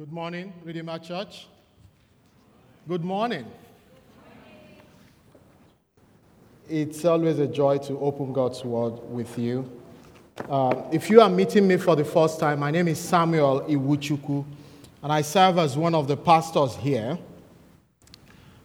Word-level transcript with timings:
Good 0.00 0.12
morning, 0.12 0.54
Redeemer 0.64 0.98
Church. 0.98 1.46
Good 2.88 3.04
morning. 3.04 3.44
It's 6.70 7.04
always 7.04 7.38
a 7.38 7.46
joy 7.46 7.76
to 7.80 8.00
open 8.00 8.32
God's 8.32 8.64
Word 8.64 8.94
with 9.10 9.38
you. 9.38 9.70
Uh, 10.48 10.84
if 10.90 11.10
you 11.10 11.20
are 11.20 11.28
meeting 11.28 11.68
me 11.68 11.76
for 11.76 11.96
the 11.96 12.04
first 12.06 12.40
time, 12.40 12.60
my 12.60 12.70
name 12.70 12.88
is 12.88 12.98
Samuel 12.98 13.60
Iwuchukwu, 13.68 14.42
and 15.02 15.12
I 15.12 15.20
serve 15.20 15.58
as 15.58 15.76
one 15.76 15.94
of 15.94 16.08
the 16.08 16.16
pastors 16.16 16.76
here. 16.76 17.18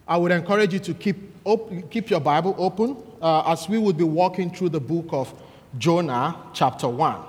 I 0.08 0.16
would 0.16 0.32
encourage 0.32 0.72
you 0.72 0.78
to 0.78 0.94
keep, 0.94 1.18
op- 1.44 1.90
keep 1.90 2.08
your 2.08 2.20
Bible 2.20 2.54
open 2.56 2.96
uh, 3.20 3.52
as 3.52 3.68
we 3.68 3.76
would 3.76 3.98
be 3.98 4.04
walking 4.04 4.50
through 4.50 4.70
the 4.70 4.80
book 4.80 5.08
of 5.10 5.34
Jonah, 5.76 6.34
chapter 6.54 6.88
1. 6.88 7.20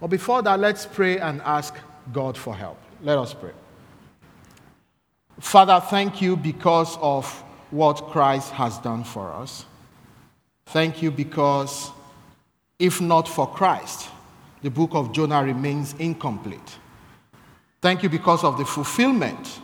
But 0.00 0.06
before 0.06 0.40
that, 0.42 0.60
let's 0.60 0.86
pray 0.86 1.18
and 1.18 1.42
ask 1.42 1.74
God 2.12 2.38
for 2.38 2.54
help. 2.54 2.78
Let 3.02 3.18
us 3.18 3.32
pray. 3.34 3.52
Father, 5.38 5.80
thank 5.88 6.20
you 6.20 6.36
because 6.36 6.98
of 7.00 7.26
what 7.70 7.96
Christ 8.08 8.52
has 8.52 8.78
done 8.78 9.04
for 9.04 9.32
us. 9.32 9.64
Thank 10.66 11.02
you 11.02 11.10
because 11.10 11.90
if 12.78 13.00
not 13.00 13.26
for 13.26 13.46
Christ, 13.46 14.08
the 14.62 14.70
book 14.70 14.90
of 14.92 15.12
Jonah 15.12 15.42
remains 15.42 15.94
incomplete. 15.98 16.78
Thank 17.80 18.02
you 18.02 18.10
because 18.10 18.44
of 18.44 18.58
the 18.58 18.64
fulfillment 18.66 19.60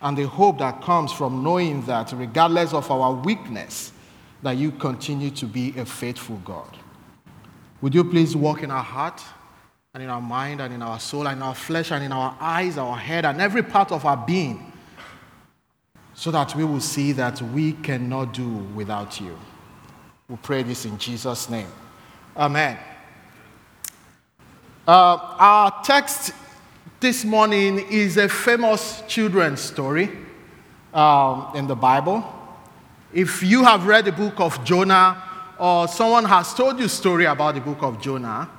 and 0.00 0.16
the 0.16 0.26
hope 0.26 0.58
that 0.58 0.80
comes 0.82 1.12
from 1.12 1.42
knowing 1.42 1.84
that 1.86 2.12
regardless 2.12 2.72
of 2.72 2.90
our 2.90 3.12
weakness, 3.12 3.92
that 4.42 4.52
you 4.56 4.70
continue 4.70 5.30
to 5.30 5.46
be 5.46 5.76
a 5.76 5.84
faithful 5.84 6.36
God. 6.44 6.76
Would 7.82 7.94
you 7.94 8.04
please 8.04 8.34
walk 8.34 8.62
in 8.62 8.70
our 8.70 8.82
heart? 8.82 9.22
And 9.96 10.02
in 10.02 10.10
our 10.10 10.20
mind 10.20 10.60
and 10.60 10.74
in 10.74 10.82
our 10.82 11.00
soul 11.00 11.26
and 11.26 11.38
in 11.38 11.42
our 11.42 11.54
flesh 11.54 11.90
and 11.90 12.04
in 12.04 12.12
our 12.12 12.36
eyes, 12.38 12.76
our 12.76 12.98
head, 12.98 13.24
and 13.24 13.40
every 13.40 13.62
part 13.62 13.90
of 13.90 14.04
our 14.04 14.26
being, 14.26 14.70
so 16.12 16.30
that 16.30 16.54
we 16.54 16.64
will 16.64 16.82
see 16.82 17.12
that 17.12 17.40
we 17.40 17.72
cannot 17.72 18.34
do 18.34 18.46
without 18.74 19.18
you. 19.18 19.38
We 20.28 20.36
pray 20.36 20.64
this 20.64 20.84
in 20.84 20.98
Jesus' 20.98 21.48
name. 21.48 21.68
Amen. 22.36 22.76
Uh, 24.86 25.16
our 25.38 25.82
text 25.82 26.32
this 27.00 27.24
morning 27.24 27.78
is 27.90 28.18
a 28.18 28.28
famous 28.28 29.02
children's 29.08 29.62
story 29.62 30.10
um, 30.92 31.52
in 31.54 31.66
the 31.66 31.74
Bible. 31.74 32.22
If 33.14 33.42
you 33.42 33.64
have 33.64 33.86
read 33.86 34.04
the 34.04 34.12
book 34.12 34.40
of 34.40 34.62
Jonah, 34.62 35.22
or 35.58 35.88
someone 35.88 36.26
has 36.26 36.52
told 36.52 36.78
you 36.78 36.84
a 36.84 36.90
story 36.90 37.24
about 37.24 37.54
the 37.54 37.62
book 37.62 37.82
of 37.82 37.98
Jonah, 37.98 38.50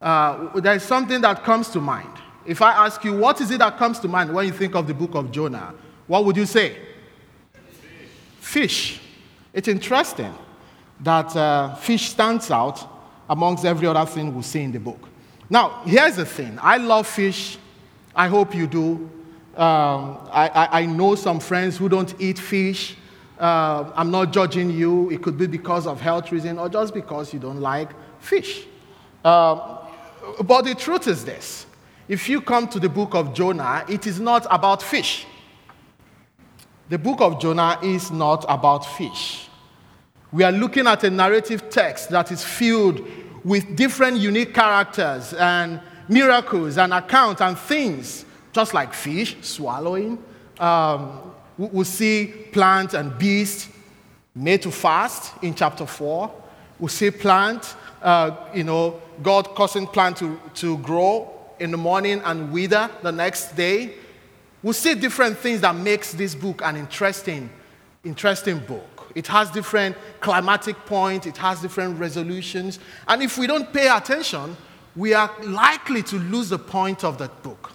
uh, 0.00 0.60
there's 0.60 0.82
something 0.82 1.20
that 1.20 1.42
comes 1.42 1.68
to 1.70 1.80
mind. 1.80 2.12
If 2.46 2.62
I 2.62 2.86
ask 2.86 3.04
you, 3.04 3.16
what 3.16 3.40
is 3.40 3.50
it 3.50 3.58
that 3.58 3.76
comes 3.76 3.98
to 4.00 4.08
mind 4.08 4.32
when 4.32 4.46
you 4.46 4.52
think 4.52 4.74
of 4.74 4.86
the 4.86 4.94
book 4.94 5.14
of 5.14 5.30
Jonah? 5.30 5.74
What 6.06 6.24
would 6.24 6.36
you 6.36 6.46
say? 6.46 6.76
Fish. 8.40 8.94
fish. 8.96 9.00
It's 9.52 9.68
interesting 9.68 10.32
that 11.00 11.34
uh, 11.36 11.74
fish 11.74 12.10
stands 12.10 12.50
out 12.50 12.88
amongst 13.28 13.64
every 13.64 13.86
other 13.86 14.06
thing 14.10 14.34
we 14.34 14.42
see 14.42 14.62
in 14.62 14.72
the 14.72 14.80
book. 14.80 15.08
Now, 15.50 15.82
here's 15.84 16.16
the 16.16 16.26
thing 16.26 16.58
I 16.60 16.76
love 16.76 17.06
fish. 17.06 17.58
I 18.14 18.28
hope 18.28 18.54
you 18.54 18.66
do. 18.66 19.10
Um, 19.56 20.18
I, 20.30 20.50
I, 20.54 20.80
I, 20.80 20.86
know 20.86 21.16
some 21.16 21.40
friends 21.40 21.76
who 21.76 21.88
don't 21.88 22.14
eat 22.20 22.38
fish. 22.38 22.96
Uh, 23.38 23.90
I'm 23.94 24.10
not 24.10 24.32
judging 24.32 24.70
you. 24.70 25.10
It 25.10 25.20
could 25.20 25.36
be 25.36 25.48
because 25.48 25.86
of 25.86 26.00
health 26.00 26.30
reason 26.30 26.58
or 26.58 26.68
just 26.68 26.94
because 26.94 27.32
you 27.32 27.40
don't 27.40 27.60
like 27.60 27.90
fish. 28.20 28.66
Um, 29.24 29.77
but 30.44 30.62
the 30.62 30.74
truth 30.74 31.06
is 31.06 31.24
this 31.24 31.66
if 32.08 32.28
you 32.28 32.40
come 32.40 32.68
to 32.68 32.80
the 32.80 32.88
book 32.88 33.14
of 33.14 33.34
Jonah, 33.34 33.84
it 33.88 34.06
is 34.06 34.18
not 34.18 34.46
about 34.50 34.82
fish. 34.82 35.26
The 36.88 36.98
book 36.98 37.20
of 37.20 37.38
Jonah 37.38 37.78
is 37.82 38.10
not 38.10 38.46
about 38.48 38.86
fish. 38.86 39.48
We 40.32 40.42
are 40.42 40.52
looking 40.52 40.86
at 40.86 41.04
a 41.04 41.10
narrative 41.10 41.68
text 41.68 42.08
that 42.10 42.32
is 42.32 42.42
filled 42.42 43.06
with 43.44 43.76
different 43.76 44.18
unique 44.18 44.54
characters 44.54 45.34
and 45.34 45.80
miracles 46.08 46.78
and 46.78 46.94
accounts 46.94 47.42
and 47.42 47.58
things, 47.58 48.24
just 48.52 48.72
like 48.72 48.94
fish 48.94 49.36
swallowing. 49.42 50.22
Um, 50.58 51.32
we 51.58 51.84
see 51.84 52.26
plant 52.52 52.94
and 52.94 53.16
beast 53.18 53.68
made 54.34 54.62
to 54.62 54.70
fast 54.70 55.34
in 55.42 55.54
chapter 55.54 55.86
4. 55.86 56.32
We 56.78 56.88
see 56.88 57.10
plant 57.10 57.74
uh, 58.02 58.36
you 58.54 58.64
know, 58.64 59.00
God 59.22 59.54
causing 59.54 59.86
plant 59.86 60.16
to, 60.18 60.40
to 60.54 60.78
grow 60.78 61.32
in 61.58 61.70
the 61.70 61.76
morning 61.76 62.20
and 62.24 62.52
wither 62.52 62.90
the 63.02 63.12
next 63.12 63.56
day. 63.56 63.94
We 64.62 64.72
see 64.72 64.94
different 64.94 65.38
things 65.38 65.60
that 65.60 65.74
makes 65.74 66.12
this 66.12 66.34
book 66.34 66.62
an 66.62 66.76
interesting, 66.76 67.50
interesting 68.04 68.58
book. 68.60 69.10
It 69.14 69.26
has 69.28 69.50
different 69.50 69.96
climatic 70.20 70.76
points, 70.86 71.26
it 71.26 71.36
has 71.38 71.60
different 71.60 71.98
resolutions. 71.98 72.78
And 73.06 73.22
if 73.22 73.38
we 73.38 73.46
don't 73.46 73.72
pay 73.72 73.88
attention, 73.88 74.56
we 74.94 75.14
are 75.14 75.32
likely 75.42 76.02
to 76.04 76.16
lose 76.16 76.50
the 76.50 76.58
point 76.58 77.04
of 77.04 77.18
that 77.18 77.42
book. 77.42 77.72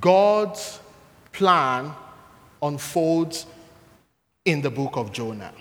God's 0.00 0.80
plan 1.32 1.92
unfolds 2.60 3.46
in 4.44 4.62
the 4.62 4.70
book 4.70 4.96
of 4.96 5.12
Jonah 5.12 5.52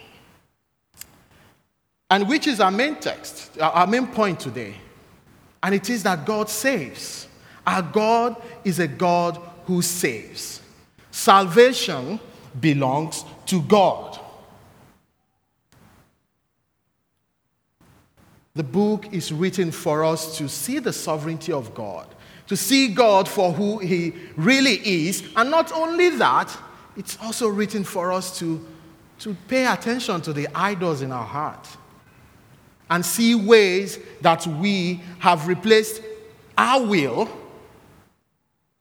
and 2.11 2.27
which 2.27 2.45
is 2.45 2.59
our 2.59 2.69
main 2.69 2.97
text, 2.97 3.57
uh, 3.57 3.69
our 3.69 3.87
main 3.87 4.05
point 4.05 4.37
today. 4.37 4.75
And 5.63 5.73
it 5.73 5.89
is 5.89 6.03
that 6.03 6.25
God 6.25 6.49
saves. 6.49 7.27
Our 7.65 7.81
God 7.81 8.41
is 8.65 8.79
a 8.79 8.87
God 8.87 9.39
who 9.65 9.81
saves. 9.81 10.61
Salvation 11.09 12.19
belongs 12.59 13.23
to 13.45 13.61
God. 13.61 14.19
The 18.55 18.63
book 18.63 19.13
is 19.13 19.31
written 19.31 19.71
for 19.71 20.03
us 20.03 20.37
to 20.37 20.49
see 20.49 20.79
the 20.79 20.91
sovereignty 20.91 21.53
of 21.53 21.73
God, 21.73 22.07
to 22.47 22.57
see 22.57 22.89
God 22.89 23.29
for 23.29 23.53
who 23.53 23.77
He 23.77 24.13
really 24.35 24.81
is. 24.83 25.23
And 25.37 25.49
not 25.49 25.71
only 25.71 26.09
that, 26.09 26.57
it's 26.97 27.17
also 27.21 27.47
written 27.47 27.85
for 27.85 28.11
us 28.11 28.37
to, 28.39 28.67
to 29.19 29.33
pay 29.47 29.65
attention 29.65 30.19
to 30.21 30.33
the 30.33 30.49
idols 30.53 31.01
in 31.01 31.13
our 31.13 31.25
heart 31.25 31.77
and 32.91 33.05
see 33.05 33.33
ways 33.33 33.97
that 34.19 34.45
we 34.45 35.01
have 35.19 35.47
replaced 35.47 36.01
our 36.57 36.85
will 36.85 37.27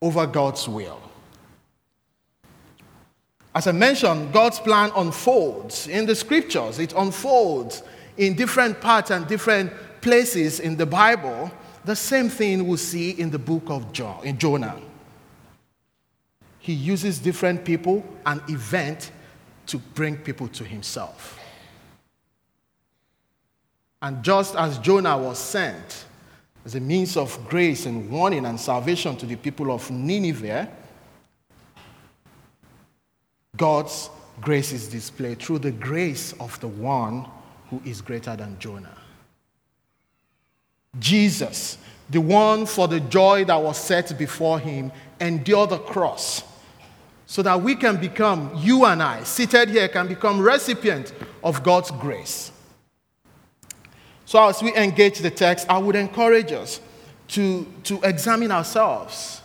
over 0.02 0.26
God's 0.26 0.68
will. 0.68 1.00
As 3.54 3.68
I 3.68 3.72
mentioned, 3.72 4.32
God's 4.32 4.58
plan 4.58 4.90
unfolds 4.96 5.86
in 5.86 6.06
the 6.06 6.14
scriptures, 6.14 6.78
it 6.78 6.92
unfolds 6.96 7.82
in 8.16 8.34
different 8.34 8.80
parts 8.80 9.10
and 9.10 9.26
different 9.26 9.72
places 10.00 10.60
in 10.60 10.76
the 10.76 10.86
Bible. 10.86 11.50
The 11.84 11.96
same 11.96 12.28
thing 12.28 12.66
we 12.66 12.76
see 12.76 13.10
in 13.12 13.30
the 13.30 13.38
book 13.38 13.62
of 13.68 13.92
John, 13.92 14.22
in 14.24 14.38
Jonah. 14.38 14.76
He 16.58 16.72
uses 16.72 17.18
different 17.18 17.64
people 17.64 18.04
and 18.26 18.42
event 18.50 19.12
to 19.66 19.78
bring 19.78 20.16
people 20.16 20.48
to 20.48 20.64
himself. 20.64 21.39
And 24.02 24.22
just 24.22 24.56
as 24.56 24.78
Jonah 24.78 25.18
was 25.18 25.38
sent 25.38 26.06
as 26.64 26.74
a 26.74 26.80
means 26.80 27.16
of 27.16 27.38
grace 27.48 27.86
and 27.86 28.10
warning 28.10 28.46
and 28.46 28.58
salvation 28.58 29.16
to 29.16 29.26
the 29.26 29.36
people 29.36 29.70
of 29.70 29.90
Nineveh, 29.90 30.70
God's 33.56 34.08
grace 34.40 34.72
is 34.72 34.88
displayed 34.88 35.38
through 35.38 35.58
the 35.58 35.70
grace 35.70 36.32
of 36.40 36.58
the 36.60 36.68
one 36.68 37.26
who 37.68 37.82
is 37.84 38.00
greater 38.00 38.34
than 38.36 38.58
Jonah. 38.58 38.96
Jesus, 40.98 41.76
the 42.08 42.20
one 42.20 42.66
for 42.66 42.88
the 42.88 43.00
joy 43.00 43.44
that 43.44 43.62
was 43.62 43.76
set 43.76 44.16
before 44.18 44.58
him, 44.58 44.90
endured 45.20 45.70
the 45.70 45.78
cross 45.78 46.42
so 47.26 47.42
that 47.42 47.60
we 47.62 47.76
can 47.76 47.96
become, 47.98 48.50
you 48.56 48.86
and 48.86 49.02
I, 49.02 49.22
seated 49.22 49.68
here, 49.68 49.88
can 49.88 50.08
become 50.08 50.40
recipient 50.40 51.12
of 51.44 51.62
God's 51.62 51.90
grace. 51.92 52.50
So, 54.30 54.46
as 54.46 54.62
we 54.62 54.72
engage 54.76 55.18
the 55.18 55.30
text, 55.32 55.68
I 55.68 55.76
would 55.78 55.96
encourage 55.96 56.52
us 56.52 56.80
to, 57.30 57.66
to 57.82 58.00
examine 58.04 58.52
ourselves. 58.52 59.42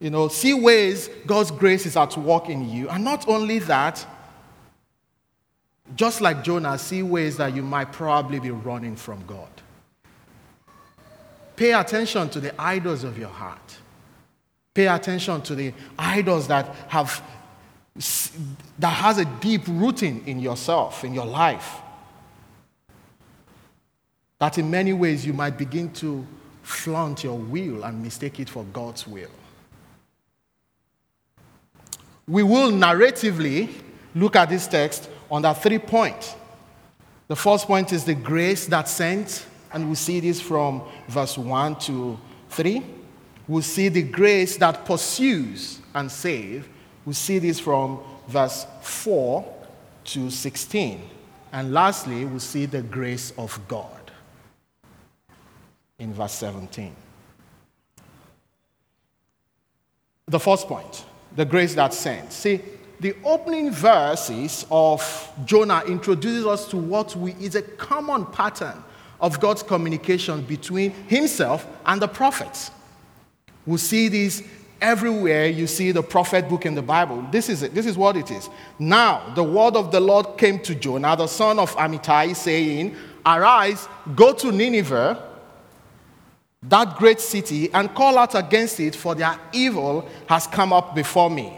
You 0.00 0.08
know, 0.08 0.28
see 0.28 0.54
ways 0.54 1.10
God's 1.26 1.50
grace 1.50 1.84
is 1.84 1.94
at 1.94 2.16
work 2.16 2.48
in 2.48 2.70
you. 2.70 2.88
And 2.88 3.04
not 3.04 3.28
only 3.28 3.58
that, 3.58 4.06
just 5.94 6.22
like 6.22 6.42
Jonah, 6.42 6.78
see 6.78 7.02
ways 7.02 7.36
that 7.36 7.54
you 7.54 7.62
might 7.62 7.92
probably 7.92 8.40
be 8.40 8.50
running 8.50 8.96
from 8.96 9.22
God. 9.26 9.50
Pay 11.54 11.74
attention 11.74 12.30
to 12.30 12.40
the 12.40 12.58
idols 12.58 13.04
of 13.04 13.18
your 13.18 13.28
heart. 13.28 13.76
Pay 14.72 14.86
attention 14.86 15.42
to 15.42 15.54
the 15.54 15.74
idols 15.98 16.48
that 16.48 16.74
have 16.88 17.22
that 18.78 18.88
has 18.88 19.18
a 19.18 19.26
deep 19.26 19.64
rooting 19.66 20.26
in 20.26 20.40
yourself, 20.40 21.04
in 21.04 21.12
your 21.12 21.26
life 21.26 21.82
that 24.38 24.58
in 24.58 24.70
many 24.70 24.92
ways 24.92 25.26
you 25.26 25.32
might 25.32 25.58
begin 25.58 25.92
to 25.92 26.26
flaunt 26.62 27.24
your 27.24 27.38
will 27.38 27.84
and 27.84 28.02
mistake 28.02 28.38
it 28.38 28.48
for 28.48 28.64
God's 28.72 29.06
will. 29.06 29.30
We 32.26 32.42
will 32.42 32.70
narratively 32.70 33.70
look 34.14 34.36
at 34.36 34.50
this 34.50 34.66
text 34.66 35.08
under 35.30 35.52
three 35.54 35.78
points. 35.78 36.36
The 37.26 37.36
first 37.36 37.66
point 37.66 37.92
is 37.92 38.04
the 38.04 38.14
grace 38.14 38.66
that 38.66 38.88
sent, 38.88 39.46
and 39.72 39.88
we 39.88 39.94
see 39.94 40.20
this 40.20 40.40
from 40.40 40.82
verse 41.08 41.36
1 41.36 41.76
to 41.80 42.18
3. 42.50 42.82
We 43.48 43.62
see 43.62 43.88
the 43.88 44.02
grace 44.02 44.56
that 44.58 44.84
pursues 44.84 45.80
and 45.94 46.10
saves. 46.10 46.66
We 47.04 47.14
see 47.14 47.38
this 47.38 47.58
from 47.58 48.00
verse 48.28 48.66
4 48.82 49.54
to 50.04 50.30
16. 50.30 51.02
And 51.52 51.72
lastly, 51.72 52.26
we 52.26 52.38
see 52.38 52.66
the 52.66 52.82
grace 52.82 53.32
of 53.38 53.58
God 53.68 53.97
in 55.98 56.14
verse 56.14 56.32
17. 56.32 56.94
The 60.26 60.40
first 60.40 60.68
point, 60.68 61.04
the 61.34 61.44
grace 61.44 61.74
that 61.74 61.94
sent. 61.94 62.32
See, 62.32 62.60
the 63.00 63.16
opening 63.24 63.70
verses 63.70 64.66
of 64.70 65.32
Jonah 65.44 65.82
introduces 65.86 66.46
us 66.46 66.68
to 66.68 66.76
what 66.76 67.14
we, 67.16 67.32
is 67.34 67.54
a 67.54 67.62
common 67.62 68.26
pattern 68.26 68.82
of 69.20 69.40
God's 69.40 69.62
communication 69.62 70.42
between 70.42 70.90
himself 71.06 71.66
and 71.86 72.00
the 72.00 72.08
prophets. 72.08 72.70
We 73.66 73.78
see 73.78 74.08
this 74.08 74.42
everywhere 74.80 75.46
you 75.46 75.66
see 75.66 75.90
the 75.90 76.02
prophet 76.02 76.48
book 76.48 76.64
in 76.64 76.74
the 76.74 76.82
Bible. 76.82 77.26
This 77.32 77.48
is 77.48 77.62
it. 77.62 77.74
This 77.74 77.86
is 77.86 77.96
what 77.96 78.16
it 78.16 78.30
is. 78.30 78.48
Now, 78.78 79.32
the 79.34 79.42
word 79.42 79.74
of 79.76 79.90
the 79.90 80.00
Lord 80.00 80.38
came 80.38 80.60
to 80.60 80.74
Jonah, 80.74 81.16
the 81.16 81.26
son 81.26 81.58
of 81.58 81.74
Amittai, 81.76 82.34
saying, 82.36 82.94
Arise, 83.26 83.88
go 84.14 84.32
to 84.34 84.52
Nineveh, 84.52 85.27
that 86.62 86.96
great 86.96 87.20
city, 87.20 87.72
and 87.72 87.94
call 87.94 88.18
out 88.18 88.34
against 88.34 88.80
it, 88.80 88.94
for 88.94 89.14
their 89.14 89.38
evil 89.52 90.08
has 90.26 90.46
come 90.46 90.72
up 90.72 90.94
before 90.94 91.30
me. 91.30 91.56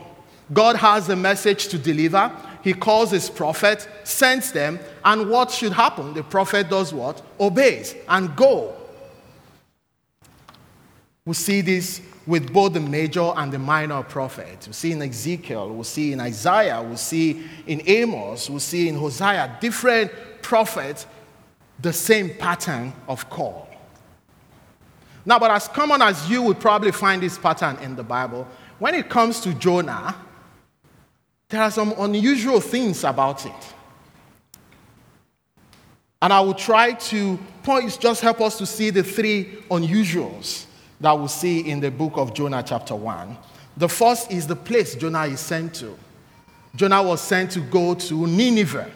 God 0.52 0.76
has 0.76 1.08
a 1.08 1.16
message 1.16 1.68
to 1.68 1.78
deliver. 1.78 2.30
He 2.62 2.74
calls 2.74 3.10
his 3.10 3.30
prophet, 3.30 3.88
sends 4.04 4.52
them, 4.52 4.78
and 5.04 5.30
what 5.30 5.50
should 5.50 5.72
happen? 5.72 6.12
The 6.12 6.22
prophet 6.22 6.68
does 6.68 6.92
what? 6.92 7.22
Obeys 7.38 7.94
and 8.08 8.36
go. 8.36 8.74
We 11.24 11.34
see 11.34 11.62
this 11.62 12.02
with 12.26 12.52
both 12.52 12.74
the 12.74 12.80
major 12.80 13.32
and 13.36 13.50
the 13.50 13.58
minor 13.58 14.02
prophets. 14.02 14.66
We 14.66 14.72
see 14.74 14.92
in 14.92 15.00
Ezekiel, 15.00 15.74
we 15.74 15.84
see 15.84 16.12
in 16.12 16.20
Isaiah, 16.20 16.82
we 16.82 16.96
see 16.96 17.44
in 17.66 17.80
Amos, 17.86 18.50
we 18.50 18.58
see 18.58 18.88
in 18.88 18.96
Hosea, 18.96 19.56
different 19.60 20.12
prophets, 20.42 21.06
the 21.78 21.92
same 21.92 22.30
pattern 22.30 22.92
of 23.08 23.30
call. 23.30 23.69
Now, 25.24 25.38
but 25.38 25.50
as 25.50 25.68
common 25.68 26.02
as 26.02 26.28
you 26.30 26.42
would 26.42 26.60
probably 26.60 26.92
find 26.92 27.22
this 27.22 27.38
pattern 27.38 27.76
in 27.82 27.94
the 27.94 28.02
Bible, 28.02 28.46
when 28.78 28.94
it 28.94 29.08
comes 29.08 29.40
to 29.40 29.52
Jonah, 29.54 30.14
there 31.48 31.62
are 31.62 31.70
some 31.70 31.94
unusual 31.98 32.60
things 32.60 33.04
about 33.04 33.44
it. 33.44 33.74
And 36.22 36.32
I 36.32 36.40
will 36.40 36.54
try 36.54 36.92
to 36.92 37.38
point, 37.62 37.98
just 38.00 38.20
help 38.20 38.40
us 38.40 38.58
to 38.58 38.66
see 38.66 38.90
the 38.90 39.02
three 39.02 39.58
unusuals 39.70 40.66
that 41.00 41.18
we 41.18 41.28
see 41.28 41.60
in 41.60 41.80
the 41.80 41.90
book 41.90 42.12
of 42.16 42.34
Jonah, 42.34 42.62
chapter 42.62 42.94
1. 42.94 43.36
The 43.76 43.88
first 43.88 44.30
is 44.30 44.46
the 44.46 44.56
place 44.56 44.94
Jonah 44.94 45.24
is 45.24 45.40
sent 45.40 45.74
to. 45.76 45.98
Jonah 46.76 47.02
was 47.02 47.20
sent 47.20 47.50
to 47.52 47.60
go 47.60 47.94
to 47.94 48.26
Nineveh. 48.26 48.90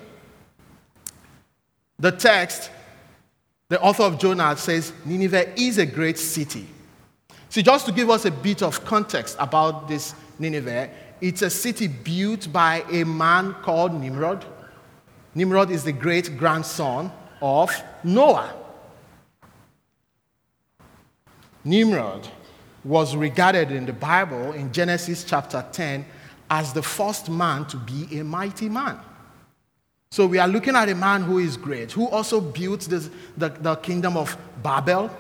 The 1.98 2.12
text, 2.12 2.70
the 3.68 3.80
author 3.80 4.02
of 4.02 4.18
Jonah 4.18 4.56
says 4.56 4.92
Nineveh 5.04 5.58
is 5.58 5.78
a 5.78 5.86
great 5.86 6.18
city. 6.18 6.66
See, 7.48 7.62
just 7.62 7.86
to 7.86 7.92
give 7.92 8.10
us 8.10 8.24
a 8.24 8.30
bit 8.30 8.62
of 8.62 8.84
context 8.84 9.36
about 9.38 9.88
this 9.88 10.14
Nineveh, 10.38 10.90
it's 11.20 11.42
a 11.42 11.50
city 11.50 11.86
built 11.86 12.52
by 12.52 12.84
a 12.90 13.04
man 13.04 13.54
called 13.62 13.94
Nimrod. 13.94 14.44
Nimrod 15.34 15.70
is 15.70 15.84
the 15.84 15.92
great 15.92 16.36
grandson 16.36 17.10
of 17.40 17.70
Noah. 18.02 18.52
Nimrod 21.64 22.28
was 22.84 23.16
regarded 23.16 23.72
in 23.72 23.86
the 23.86 23.92
Bible 23.92 24.52
in 24.52 24.70
Genesis 24.72 25.24
chapter 25.24 25.64
10 25.72 26.04
as 26.50 26.72
the 26.72 26.82
first 26.82 27.30
man 27.30 27.64
to 27.66 27.78
be 27.78 28.18
a 28.18 28.24
mighty 28.24 28.68
man. 28.68 29.00
So 30.14 30.28
we 30.28 30.38
are 30.38 30.46
looking 30.46 30.76
at 30.76 30.88
a 30.88 30.94
man 30.94 31.22
who 31.22 31.40
is 31.40 31.56
great, 31.56 31.90
who 31.90 32.08
also 32.08 32.40
built 32.40 32.82
this, 32.82 33.10
the, 33.36 33.48
the 33.48 33.74
kingdom 33.74 34.16
of 34.16 34.38
Babel. 34.62 35.10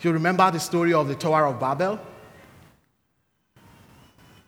You 0.00 0.10
remember 0.10 0.50
the 0.50 0.58
story 0.58 0.92
of 0.92 1.06
the 1.06 1.14
Tower 1.14 1.46
of 1.46 1.60
Babel. 1.60 2.00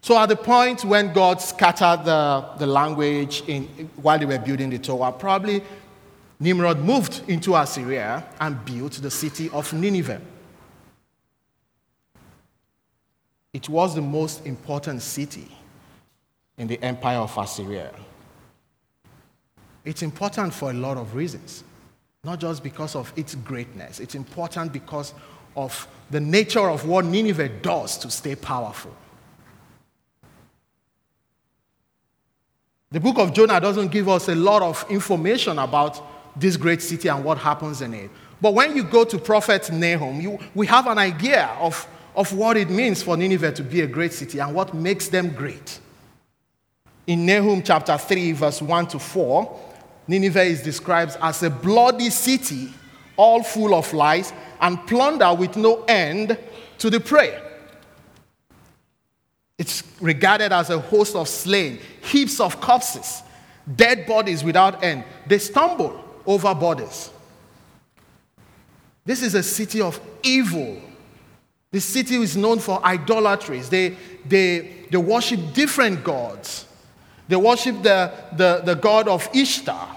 So 0.00 0.19
at 0.19 0.28
the 0.28 0.34
point 0.34 0.84
when 0.84 1.12
God 1.12 1.40
scattered 1.40 2.04
the, 2.04 2.44
the 2.58 2.66
language 2.66 3.44
in, 3.46 3.66
while 3.94 4.19
they 4.19 4.25
were 4.26 4.40
building 4.40 4.70
the 4.70 4.78
tower, 4.81 5.12
probably 5.12 5.62
Nimrod 6.40 6.81
moved 6.81 7.22
into 7.28 7.55
Assyria 7.55 8.25
and 8.40 8.64
built 8.64 8.94
the 8.94 9.08
city 9.08 9.50
of 9.50 9.72
Nineveh. 9.72 10.20
It 13.52 13.69
was 13.69 13.94
the 13.94 14.02
most 14.02 14.44
important 14.46 15.00
city 15.00 15.46
in 16.58 16.66
the 16.66 16.82
empire 16.82 17.19
of 17.19 17.38
Assyria. 17.38 17.93
It's 19.84 20.02
important 20.02 20.55
for 20.55 20.70
a 20.70 20.75
lot 20.75 20.96
of 20.96 21.14
reasons, 21.14 21.64
not 22.25 22.38
just 22.38 22.62
because 22.62 22.94
of 22.94 23.12
its 23.17 23.34
greatness. 23.34 24.00
It's 24.00 24.14
important 24.14 24.73
because 24.73 25.14
of 25.56 25.87
the 26.11 26.20
nature 26.20 26.69
of 26.69 26.87
what 26.87 27.05
Nineveh 27.05 27.49
does 27.49 27.99
to 27.99 28.11
stay 28.11 28.34
powerful. 28.34 28.94
The 32.90 33.00
book 33.00 33.19
of 33.19 33.32
Jonah 33.32 33.61
doesn't 33.61 33.88
give 33.88 34.08
us 34.08 34.29
a 34.29 34.34
lot 34.34 34.62
of 34.62 34.84
information 34.90 35.58
about 35.58 36.00
this 36.38 36.56
great 36.56 36.82
city 36.82 37.08
and 37.08 37.25
what 37.25 37.38
happens 37.38 37.81
in 37.81 37.94
it. 37.94 38.11
But 38.40 38.55
when 38.55 38.76
you 38.76 38.84
go 38.84 39.05
to 39.05 39.19
Prophet 39.19 39.70
Nahum, 39.73 40.20
you, 40.20 40.38
we 40.55 40.67
have 40.67 40.87
an 40.87 40.99
idea 40.99 41.46
of 41.58 41.87
of 42.14 42.32
what 42.32 42.56
it 42.56 42.69
means 42.69 43.02
for 43.02 43.17
Nineveh 43.17 43.52
to 43.52 43.62
be 43.62 43.81
a 43.81 43.87
great 43.87 44.12
city 44.12 44.38
and 44.38 44.55
what 44.55 44.75
makes 44.75 45.08
them 45.08 45.31
great. 45.31 45.81
In 47.06 47.26
Nahum 47.26 47.62
chapter 47.62 47.96
3, 47.96 48.32
verse 48.32 48.62
1 48.62 48.87
to 48.88 48.99
4, 48.99 49.61
Nineveh 50.06 50.43
is 50.43 50.62
described 50.62 51.17
as 51.20 51.43
a 51.43 51.50
bloody 51.50 52.10
city, 52.10 52.72
all 53.17 53.43
full 53.43 53.74
of 53.74 53.93
lies 53.93 54.32
and 54.60 54.84
plunder 54.86 55.32
with 55.34 55.56
no 55.56 55.84
end 55.84 56.38
to 56.79 56.91
the 56.91 57.00
prey. 57.00 57.41
It's 59.58 59.82
regarded 60.00 60.53
as 60.53 60.70
a 60.70 60.81
host 60.81 61.15
of 61.15 61.29
slain, 61.29 61.79
heaps 62.03 62.41
of 62.41 62.60
corpses, 62.60 63.22
dead 63.77 64.06
bodies 64.06 64.43
without 64.43 64.82
end. 64.82 65.05
They 65.27 65.38
stumble 65.38 66.03
over 66.27 66.55
bodies. 66.55 67.10
This 69.05 69.22
is 69.22 69.34
a 69.34 69.43
city 69.43 69.81
of 69.81 70.00
evil 70.22 70.81
the 71.72 71.81
city 71.81 72.17
is 72.17 72.36
known 72.36 72.58
for 72.58 72.84
idolatries. 72.84 73.70
They, 73.70 73.96
they, 74.27 74.86
they 74.91 74.98
worship 74.98 75.55
different 75.55 76.05
gods. 76.05 76.67
They 77.27 77.36
worship 77.36 77.82
the, 77.82 78.12
the, 78.36 78.60
the 78.62 78.74
god 78.74 79.08
of 79.08 79.27
Ishtar. 79.34 79.92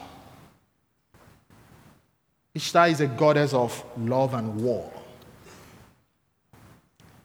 Ishtar 2.55 2.87
is 2.87 3.01
a 3.01 3.07
goddess 3.07 3.53
of 3.53 3.83
love 3.97 4.33
and 4.33 4.55
war. 4.61 4.91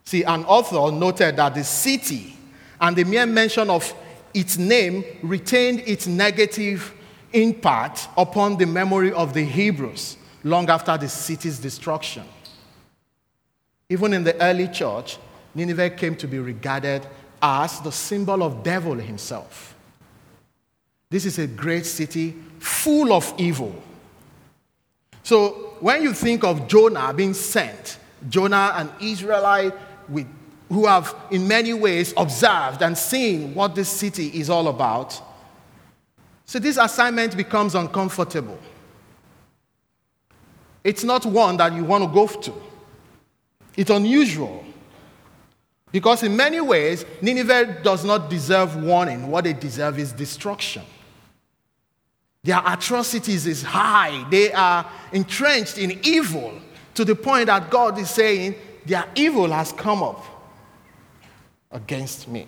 See, 0.03 0.23
an 0.23 0.43
author 0.43 0.93
noted 0.93 1.37
that 1.37 1.55
the 1.55 1.63
city 1.63 2.35
and 2.81 2.95
the 2.95 3.05
mere 3.05 3.25
mention 3.25 3.69
of 3.69 3.93
its 4.33 4.57
name 4.57 5.05
retained 5.23 5.79
its 5.85 6.05
negative 6.05 6.93
impact 7.31 8.09
upon 8.17 8.57
the 8.57 8.65
memory 8.65 9.13
of 9.13 9.33
the 9.33 9.43
Hebrews 9.45 10.17
long 10.43 10.69
after 10.69 10.97
the 10.97 11.07
city's 11.07 11.59
destruction. 11.59 12.23
Even 13.89 14.13
in 14.13 14.25
the 14.25 14.41
early 14.41 14.67
church, 14.67 15.17
Nineveh 15.55 15.91
came 15.91 16.15
to 16.17 16.27
be 16.27 16.39
regarded 16.39 17.07
as 17.41 17.79
the 17.81 17.91
symbol 17.91 18.43
of 18.43 18.63
devil 18.63 18.95
himself. 18.95 19.75
This 21.09 21.25
is 21.25 21.39
a 21.39 21.47
great 21.47 21.85
city 21.85 22.35
full 22.59 23.13
of 23.13 23.33
evil. 23.37 23.75
So 25.23 25.75
when 25.79 26.03
you 26.03 26.13
think 26.13 26.43
of 26.43 26.67
Jonah 26.67 27.13
being 27.13 27.33
sent, 27.33 27.99
Jonah, 28.29 28.73
an 28.75 28.89
Israelite 29.01 29.73
with, 30.09 30.27
who 30.69 30.85
have 30.85 31.15
in 31.31 31.47
many 31.47 31.73
ways 31.73 32.13
observed 32.17 32.81
and 32.81 32.97
seen 32.97 33.53
what 33.53 33.75
this 33.75 33.89
city 33.89 34.27
is 34.27 34.49
all 34.49 34.67
about, 34.67 35.19
so 36.45 36.59
this 36.59 36.77
assignment 36.77 37.37
becomes 37.37 37.75
uncomfortable. 37.75 38.59
It's 40.83 41.03
not 41.03 41.25
one 41.25 41.57
that 41.57 41.73
you 41.73 41.83
want 41.83 42.03
to 42.03 42.09
go 42.09 42.27
to. 42.27 42.53
It's 43.77 43.89
unusual. 43.89 44.65
Because 45.91 46.23
in 46.23 46.35
many 46.35 46.61
ways, 46.61 47.05
Nineveh 47.21 47.81
does 47.83 48.03
not 48.03 48.29
deserve 48.29 48.75
warning. 48.75 49.29
What 49.29 49.43
they 49.43 49.53
deserve 49.53 49.99
is 49.99 50.11
destruction. 50.11 50.83
Their 52.43 52.61
atrocities 52.65 53.45
is 53.45 53.61
high. 53.61 54.25
They 54.29 54.51
are 54.51 54.89
entrenched 55.11 55.77
in 55.77 55.99
evil 56.03 56.53
to 56.95 57.05
the 57.05 57.15
point 57.15 57.47
that 57.47 57.69
God 57.69 57.97
is 57.99 58.09
saying, 58.09 58.55
their 58.85 59.05
evil 59.15 59.51
has 59.51 59.71
come 59.71 60.01
up 60.01 60.25
against 61.69 62.27
me. 62.27 62.47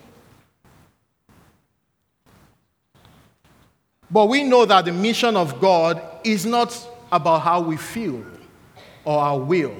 But 4.10 4.26
we 4.26 4.42
know 4.42 4.64
that 4.64 4.84
the 4.84 4.92
mission 4.92 5.36
of 5.36 5.60
God 5.60 6.00
is 6.24 6.44
not 6.44 6.76
about 7.10 7.42
how 7.42 7.60
we 7.60 7.76
feel 7.76 8.24
or 9.04 9.18
our 9.18 9.38
will. 9.38 9.74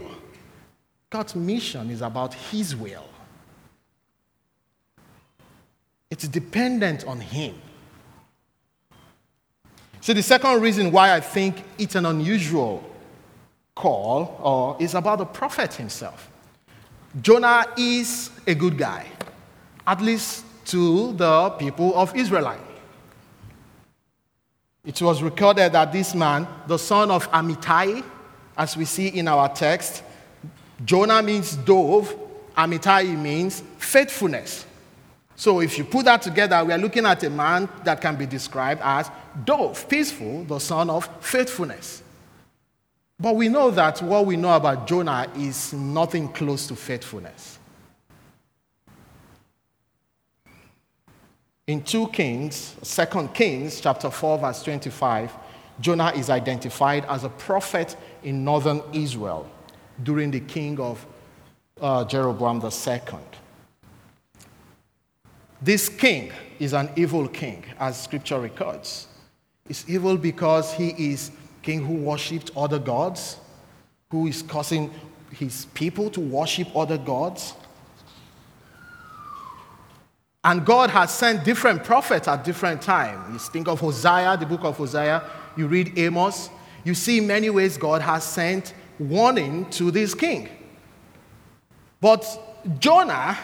God's 1.10 1.34
mission 1.34 1.90
is 1.90 2.02
about 2.02 2.34
His 2.34 2.74
will. 2.74 3.06
It's 6.10 6.26
dependent 6.26 7.04
on 7.06 7.20
Him. 7.20 7.54
So, 10.04 10.12
the 10.12 10.22
second 10.22 10.60
reason 10.60 10.92
why 10.92 11.14
I 11.14 11.20
think 11.20 11.64
it's 11.78 11.94
an 11.94 12.04
unusual 12.04 12.84
call 13.74 14.76
is 14.78 14.94
about 14.94 15.16
the 15.16 15.24
prophet 15.24 15.72
himself. 15.72 16.30
Jonah 17.22 17.64
is 17.78 18.28
a 18.46 18.54
good 18.54 18.76
guy, 18.76 19.06
at 19.86 20.02
least 20.02 20.44
to 20.66 21.14
the 21.14 21.48
people 21.58 21.94
of 21.96 22.14
Israelite. 22.14 22.60
It 24.84 25.00
was 25.00 25.22
recorded 25.22 25.72
that 25.72 25.90
this 25.90 26.14
man, 26.14 26.46
the 26.66 26.78
son 26.78 27.10
of 27.10 27.26
Amittai, 27.30 28.04
as 28.58 28.76
we 28.76 28.84
see 28.84 29.08
in 29.08 29.26
our 29.26 29.48
text, 29.48 30.02
Jonah 30.84 31.22
means 31.22 31.56
dove, 31.56 32.14
Amittai 32.58 33.18
means 33.18 33.62
faithfulness. 33.78 34.66
So 35.34 35.60
if 35.60 35.78
you 35.78 35.84
put 35.84 36.04
that 36.04 36.20
together, 36.20 36.62
we 36.62 36.74
are 36.74 36.78
looking 36.78 37.06
at 37.06 37.24
a 37.24 37.30
man 37.30 37.70
that 37.84 38.02
can 38.02 38.16
be 38.16 38.26
described 38.26 38.82
as 38.84 39.10
dove, 39.44 39.88
peaceful, 39.88 40.44
the 40.44 40.58
son 40.58 40.90
of 40.90 41.08
faithfulness. 41.20 42.02
But 43.18 43.36
we 43.36 43.48
know 43.48 43.70
that 43.70 44.02
what 44.02 44.26
we 44.26 44.36
know 44.36 44.54
about 44.54 44.86
Jonah 44.86 45.30
is 45.36 45.72
nothing 45.72 46.28
close 46.28 46.66
to 46.66 46.76
faithfulness. 46.76 47.58
In 51.66 51.82
2 51.82 52.08
Kings, 52.08 52.76
2 52.82 53.28
Kings, 53.32 53.80
chapter 53.80 54.10
4, 54.10 54.38
verse 54.38 54.62
25, 54.62 55.32
Jonah 55.80 56.12
is 56.14 56.28
identified 56.28 57.04
as 57.06 57.24
a 57.24 57.28
prophet 57.30 57.96
in 58.22 58.44
northern 58.44 58.82
Israel 58.92 59.50
during 60.02 60.30
the 60.30 60.40
king 60.40 60.78
of 60.78 61.06
uh, 61.80 62.04
Jeroboam 62.04 62.60
II. 62.62 63.18
This 65.62 65.88
king 65.88 66.32
is 66.58 66.74
an 66.74 66.90
evil 66.96 67.26
king, 67.28 67.64
as 67.80 68.02
scripture 68.02 68.38
records. 68.38 69.06
He's 69.66 69.88
evil 69.88 70.18
because 70.18 70.74
he 70.74 70.90
is 71.12 71.30
king 71.62 71.84
who 71.84 71.94
worshipped 71.94 72.50
other 72.54 72.78
gods, 72.78 73.38
who 74.10 74.26
is 74.26 74.42
causing 74.42 74.90
his 75.30 75.64
people 75.72 76.10
to 76.10 76.20
worship 76.20 76.68
other 76.76 76.98
gods. 76.98 77.54
And 80.44 80.66
God 80.66 80.90
has 80.90 81.10
sent 81.10 81.44
different 81.44 81.82
prophets 81.82 82.28
at 82.28 82.44
different 82.44 82.82
times. 82.82 83.32
You 83.32 83.38
think 83.38 83.66
of 83.66 83.80
Hosea, 83.80 84.36
the 84.38 84.44
book 84.44 84.64
of 84.64 84.76
Hosea, 84.76 85.22
you 85.56 85.66
read 85.66 85.98
Amos, 85.98 86.50
you 86.84 86.94
see 86.94 87.18
many 87.20 87.48
ways 87.48 87.78
God 87.78 88.02
has 88.02 88.22
sent 88.24 88.74
warning 88.98 89.68
to 89.70 89.90
this 89.90 90.12
king. 90.12 90.50
But 92.02 92.26
Jonah 92.78 93.38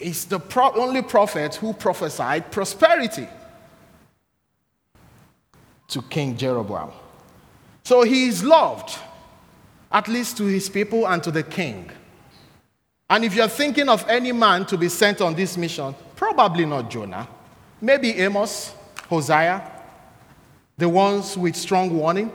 is 0.00 0.24
the 0.24 0.40
pro- 0.40 0.72
only 0.72 1.02
prophet 1.02 1.54
who 1.54 1.72
prophesied 1.72 2.50
prosperity 2.50 3.28
to 5.94 6.02
King 6.02 6.36
Jeroboam. 6.36 6.90
So 7.84 8.02
he 8.02 8.26
is 8.28 8.42
loved, 8.42 8.98
at 9.90 10.08
least 10.08 10.36
to 10.38 10.44
his 10.44 10.68
people 10.68 11.06
and 11.06 11.22
to 11.22 11.30
the 11.30 11.42
king. 11.42 11.90
And 13.08 13.24
if 13.24 13.34
you're 13.34 13.48
thinking 13.48 13.88
of 13.88 14.04
any 14.08 14.32
man 14.32 14.66
to 14.66 14.76
be 14.76 14.88
sent 14.88 15.20
on 15.20 15.34
this 15.34 15.56
mission, 15.56 15.94
probably 16.16 16.64
not 16.66 16.90
Jonah. 16.90 17.28
Maybe 17.80 18.10
Amos, 18.14 18.74
Hosea, 19.08 19.70
the 20.76 20.88
ones 20.88 21.36
with 21.36 21.54
strong 21.54 21.96
warning. 21.96 22.32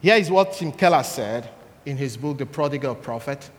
Here 0.00 0.16
is 0.16 0.30
what 0.30 0.52
Tim 0.52 0.70
Keller 0.70 1.02
said 1.02 1.50
in 1.84 1.96
his 1.96 2.16
book, 2.16 2.38
The 2.38 2.46
Prodigal 2.46 2.94
Prophet. 2.94 3.50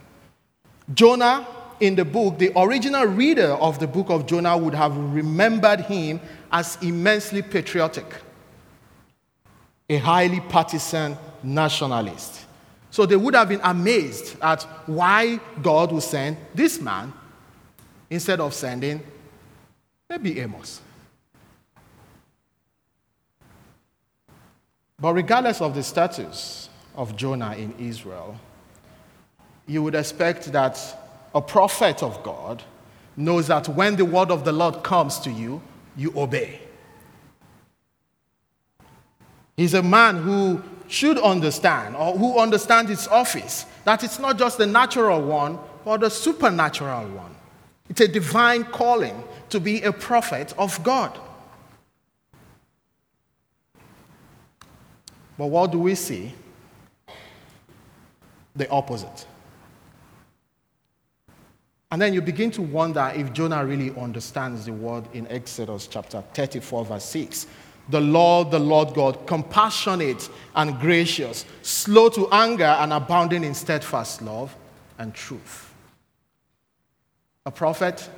Jonah, 0.94 1.46
in 1.80 1.96
the 1.96 2.06
book, 2.06 2.38
the 2.38 2.52
original 2.56 3.06
reader 3.06 3.52
of 3.54 3.80
the 3.80 3.88
book 3.88 4.10
of 4.10 4.26
Jonah 4.26 4.58
would 4.58 4.74
have 4.74 4.96
remembered 4.98 5.82
him 5.82 6.20
as 6.52 6.78
immensely 6.82 7.42
patriotic, 7.42 8.06
a 9.90 9.98
highly 9.98 10.40
partisan 10.40 11.18
nationalist. 11.44 12.46
So 12.90 13.06
they 13.06 13.16
would 13.16 13.36
have 13.36 13.50
been 13.50 13.62
amazed 13.64 14.38
at 14.42 14.64
why 14.86 15.40
God 15.62 15.92
would 15.92 16.04
send 16.04 16.38
this 16.56 16.80
man 16.80 17.14
instead 18.10 18.40
of 18.40 18.54
sending 18.54 19.04
maybe 20.10 20.40
Amos. 20.40 20.82
But 25.00 25.14
regardless 25.14 25.62
of 25.62 25.76
the 25.76 25.84
status 25.84 26.70
of 26.96 27.16
Jonah 27.16 27.56
in 27.56 27.74
Israel, 27.78 28.40
you 29.68 29.84
would 29.84 29.94
expect 29.94 30.52
that 30.54 30.80
a 31.36 31.42
prophet 31.42 32.02
of 32.02 32.24
God 32.24 32.64
knows 33.16 33.48
that 33.48 33.68
when 33.70 33.96
the 33.96 34.06
word 34.06 34.32
of 34.32 34.44
the 34.44 34.52
Lord 34.52 34.82
comes 34.84 35.20
to 35.20 35.30
you, 35.30 35.62
you 35.98 36.14
obey. 36.16 36.62
He's 39.58 39.74
a 39.74 39.84
man 39.84 40.18
who 40.22 40.62
should 40.88 41.18
understand, 41.18 41.96
or 41.96 42.18
who 42.18 42.40
understands 42.40 42.90
its 42.92 43.08
office, 43.08 43.66
that 43.84 44.04
it's 44.04 44.20
not 44.20 44.38
just 44.38 44.58
the 44.58 44.68
natural 44.68 45.22
one, 45.22 45.60
but 45.84 46.02
the 46.02 46.10
supernatural 46.10 47.08
one. 47.10 47.36
It's 47.90 48.02
a 48.02 48.08
divine 48.08 48.64
calling 48.66 49.24
to 49.50 49.60
be 49.60 49.82
a 49.82 49.92
prophet 49.92 50.54
of 50.58 50.82
God. 50.84 51.18
But 55.38 55.48
what 55.48 55.72
do 55.72 55.80
we 55.80 55.96
see? 55.96 56.34
The 58.56 58.70
opposite. 58.70 59.26
And 61.92 62.02
then 62.02 62.14
you 62.14 62.22
begin 62.22 62.52
to 62.52 62.62
wonder 62.62 63.12
if 63.16 63.32
Jonah 63.32 63.66
really 63.66 63.98
understands 63.98 64.66
the 64.66 64.74
word 64.74 65.06
in 65.14 65.26
Exodus 65.28 65.88
chapter 65.88 66.22
34, 66.34 66.86
verse 66.86 67.06
6. 67.06 67.48
The 67.90 68.02
Lord, 68.02 68.52
the 68.52 68.60
Lord 68.60 68.94
God, 68.94 69.26
compassionate 69.26 70.30
and 70.56 70.78
gracious, 70.80 71.46
slow 71.62 72.10
to 72.10 72.28
anger 72.30 72.66
and 72.66 72.92
abounding 72.92 73.46
in 73.46 73.54
steadfast 73.54 74.22
love 74.22 74.54
and 75.00 75.14
truth. 75.14 75.74
A 77.46 77.52
prophet 77.52 78.10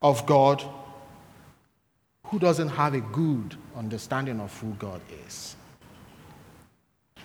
of 0.00 0.24
God 0.26 0.64
who 2.26 2.38
doesn't 2.38 2.68
have 2.68 2.94
a 2.94 3.00
good 3.00 3.56
understanding 3.76 4.38
of 4.38 4.56
who 4.60 4.70
God 4.74 5.00
is. 5.26 5.56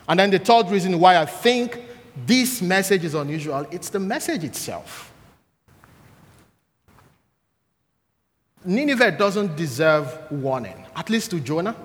And 0.08 0.20
then 0.20 0.32
the 0.32 0.40
third 0.40 0.72
reason 0.72 1.00
why 1.00 1.18
I 1.18 1.28
think 1.28 1.84
this 2.26 2.64
message 2.64 3.06
is 3.06 3.14
unusual, 3.14 3.68
it's 3.70 3.90
the 3.90 4.00
message 4.00 4.44
itself. 4.44 5.09
Nineveh 8.66 9.12
doesn't 9.12 9.56
deserve 9.56 10.18
warning, 10.32 10.86
at 10.96 11.10
least 11.10 11.32
to 11.32 11.40
Jonah 11.40 11.76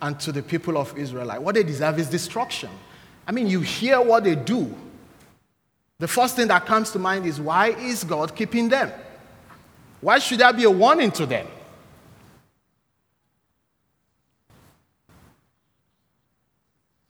and 0.00 0.18
to 0.20 0.32
the 0.32 0.42
people 0.42 0.78
of 0.78 0.96
Israel. 0.96 1.28
What 1.42 1.54
they 1.54 1.62
deserve 1.62 1.98
is 1.98 2.08
destruction. 2.08 2.70
I 3.26 3.32
mean, 3.32 3.46
you 3.46 3.60
hear 3.60 4.00
what 4.00 4.24
they 4.24 4.34
do. 4.34 4.74
The 5.98 6.08
first 6.08 6.36
thing 6.36 6.48
that 6.48 6.64
comes 6.64 6.92
to 6.92 6.98
mind 6.98 7.26
is 7.26 7.40
why 7.40 7.68
is 7.68 8.04
God 8.04 8.34
keeping 8.34 8.68
them? 8.68 8.92
Why 10.00 10.18
should 10.18 10.38
there 10.38 10.52
be 10.52 10.64
a 10.64 10.70
warning 10.70 11.10
to 11.12 11.26
them? 11.26 11.46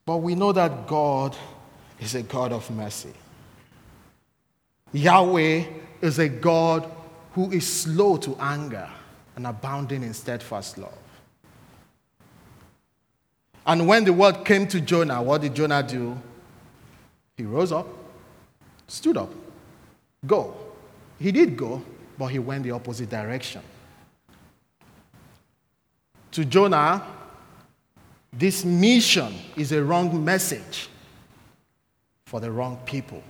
But 0.07 0.17
we 0.19 0.35
know 0.35 0.53
that 0.53 0.87
God 0.87 1.37
is 2.01 2.15
a 2.15 2.23
God 2.23 2.51
of 2.51 2.71
mercy. 2.71 3.13
Yahweh 4.93 5.65
is 6.01 6.19
a 6.19 6.31
God 6.31 6.91
who 7.33 7.51
is 7.51 7.67
slow 7.67 8.17
to 8.19 8.37
anger 8.41 8.89
and 9.37 9.47
abounding 9.47 10.03
in 10.03 10.15
steadfast 10.15 10.79
love. 10.79 10.99
And 13.67 13.87
when 13.87 14.05
the 14.05 14.13
word 14.13 14.45
came 14.45 14.67
to 14.69 14.81
Jonah, 14.81 15.23
what 15.23 15.43
did 15.43 15.55
Jonah 15.55 15.83
do? 15.83 16.17
He 17.37 17.45
rose 17.45 17.71
up, 17.71 17.87
stood 18.87 19.17
up, 19.17 19.33
go. 20.27 20.55
He 21.19 21.31
did 21.31 21.57
go, 21.57 21.83
but 22.17 22.27
he 22.29 22.39
went 22.39 22.65
the 22.65 22.71
opposite 22.71 23.11
direction. 23.11 23.63
To 26.33 26.45
Jonah, 26.45 27.07
this 28.33 28.65
mission 28.65 29.35
is 29.57 29.73
a 29.73 29.83
wrong 29.83 30.25
message 30.25 30.89
for 32.27 32.41
the 32.41 32.51
wrong 32.51 32.79
people. 32.85 33.23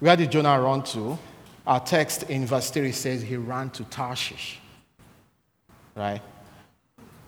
Where 0.00 0.16
did 0.16 0.32
Jonah 0.32 0.60
run 0.60 0.82
to? 0.84 1.18
Our 1.66 1.80
text 1.80 2.24
in 2.24 2.46
verse 2.46 2.70
3 2.70 2.90
says 2.92 3.22
he 3.22 3.36
ran 3.36 3.70
to 3.70 3.84
Tarshish. 3.84 4.58
Right? 5.94 6.22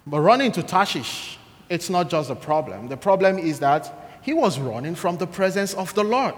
But 0.06 0.20
running 0.20 0.50
to 0.52 0.62
Tarshish 0.62 1.38
it's 1.72 1.88
not 1.88 2.10
just 2.10 2.28
a 2.28 2.34
problem. 2.34 2.88
The 2.88 2.98
problem 2.98 3.38
is 3.38 3.58
that 3.60 4.20
he 4.20 4.34
was 4.34 4.58
running 4.58 4.94
from 4.94 5.16
the 5.16 5.26
presence 5.26 5.72
of 5.72 5.94
the 5.94 6.04
Lord. 6.04 6.34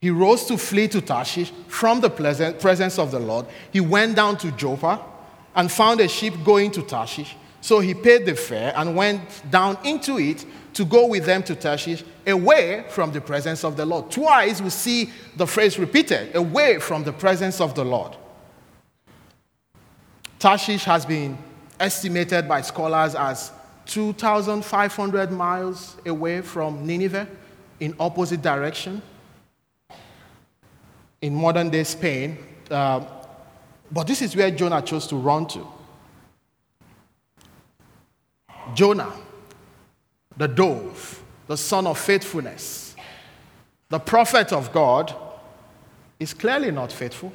He 0.00 0.10
rose 0.10 0.44
to 0.46 0.56
flee 0.56 0.86
to 0.88 1.00
Tarshish 1.00 1.50
from 1.66 2.00
the 2.00 2.08
presence 2.08 3.00
of 3.00 3.10
the 3.10 3.18
Lord. 3.18 3.46
He 3.72 3.80
went 3.80 4.14
down 4.14 4.36
to 4.38 4.52
Joppa 4.52 5.00
and 5.56 5.72
found 5.72 6.00
a 6.00 6.06
ship 6.06 6.34
going 6.44 6.70
to 6.70 6.82
Tarshish. 6.82 7.34
So 7.62 7.78
he 7.78 7.94
paid 7.94 8.26
the 8.26 8.34
fare 8.34 8.72
and 8.76 8.96
went 8.96 9.22
down 9.50 9.78
into 9.84 10.18
it 10.18 10.44
to 10.74 10.84
go 10.84 11.06
with 11.06 11.24
them 11.24 11.42
to 11.44 11.54
Tarshish, 11.54 12.02
away 12.26 12.84
from 12.88 13.12
the 13.12 13.20
presence 13.20 13.62
of 13.62 13.76
the 13.76 13.86
Lord. 13.86 14.10
Twice 14.10 14.60
we 14.60 14.68
see 14.70 15.10
the 15.36 15.46
phrase 15.46 15.78
repeated 15.78 16.34
away 16.34 16.78
from 16.78 17.04
the 17.04 17.12
presence 17.12 17.60
of 17.60 17.74
the 17.74 17.84
Lord. 17.84 18.16
Tarshish 20.38 20.84
has 20.84 21.06
been 21.06 21.38
estimated 21.78 22.48
by 22.48 22.62
scholars 22.62 23.14
as 23.14 23.52
2,500 23.86 25.30
miles 25.30 25.96
away 26.04 26.42
from 26.42 26.84
Nineveh 26.84 27.28
in 27.78 27.94
opposite 28.00 28.42
direction 28.42 29.02
in 31.20 31.32
modern 31.32 31.70
day 31.70 31.84
Spain. 31.84 32.38
Uh, 32.68 33.04
but 33.92 34.06
this 34.06 34.20
is 34.20 34.34
where 34.34 34.50
Jonah 34.50 34.82
chose 34.82 35.06
to 35.06 35.16
run 35.16 35.46
to. 35.46 35.66
Jonah, 38.74 39.12
the 40.36 40.48
dove, 40.48 41.22
the 41.46 41.56
son 41.56 41.86
of 41.86 41.98
faithfulness, 41.98 42.96
the 43.88 43.98
prophet 43.98 44.52
of 44.52 44.72
God, 44.72 45.14
is 46.18 46.32
clearly 46.32 46.70
not 46.70 46.92
faithful. 46.92 47.32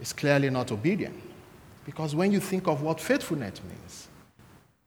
Is 0.00 0.12
clearly 0.12 0.50
not 0.50 0.72
obedient. 0.72 1.22
Because 1.84 2.14
when 2.14 2.32
you 2.32 2.40
think 2.40 2.66
of 2.66 2.82
what 2.82 3.00
faithfulness 3.00 3.60
means, 3.62 4.08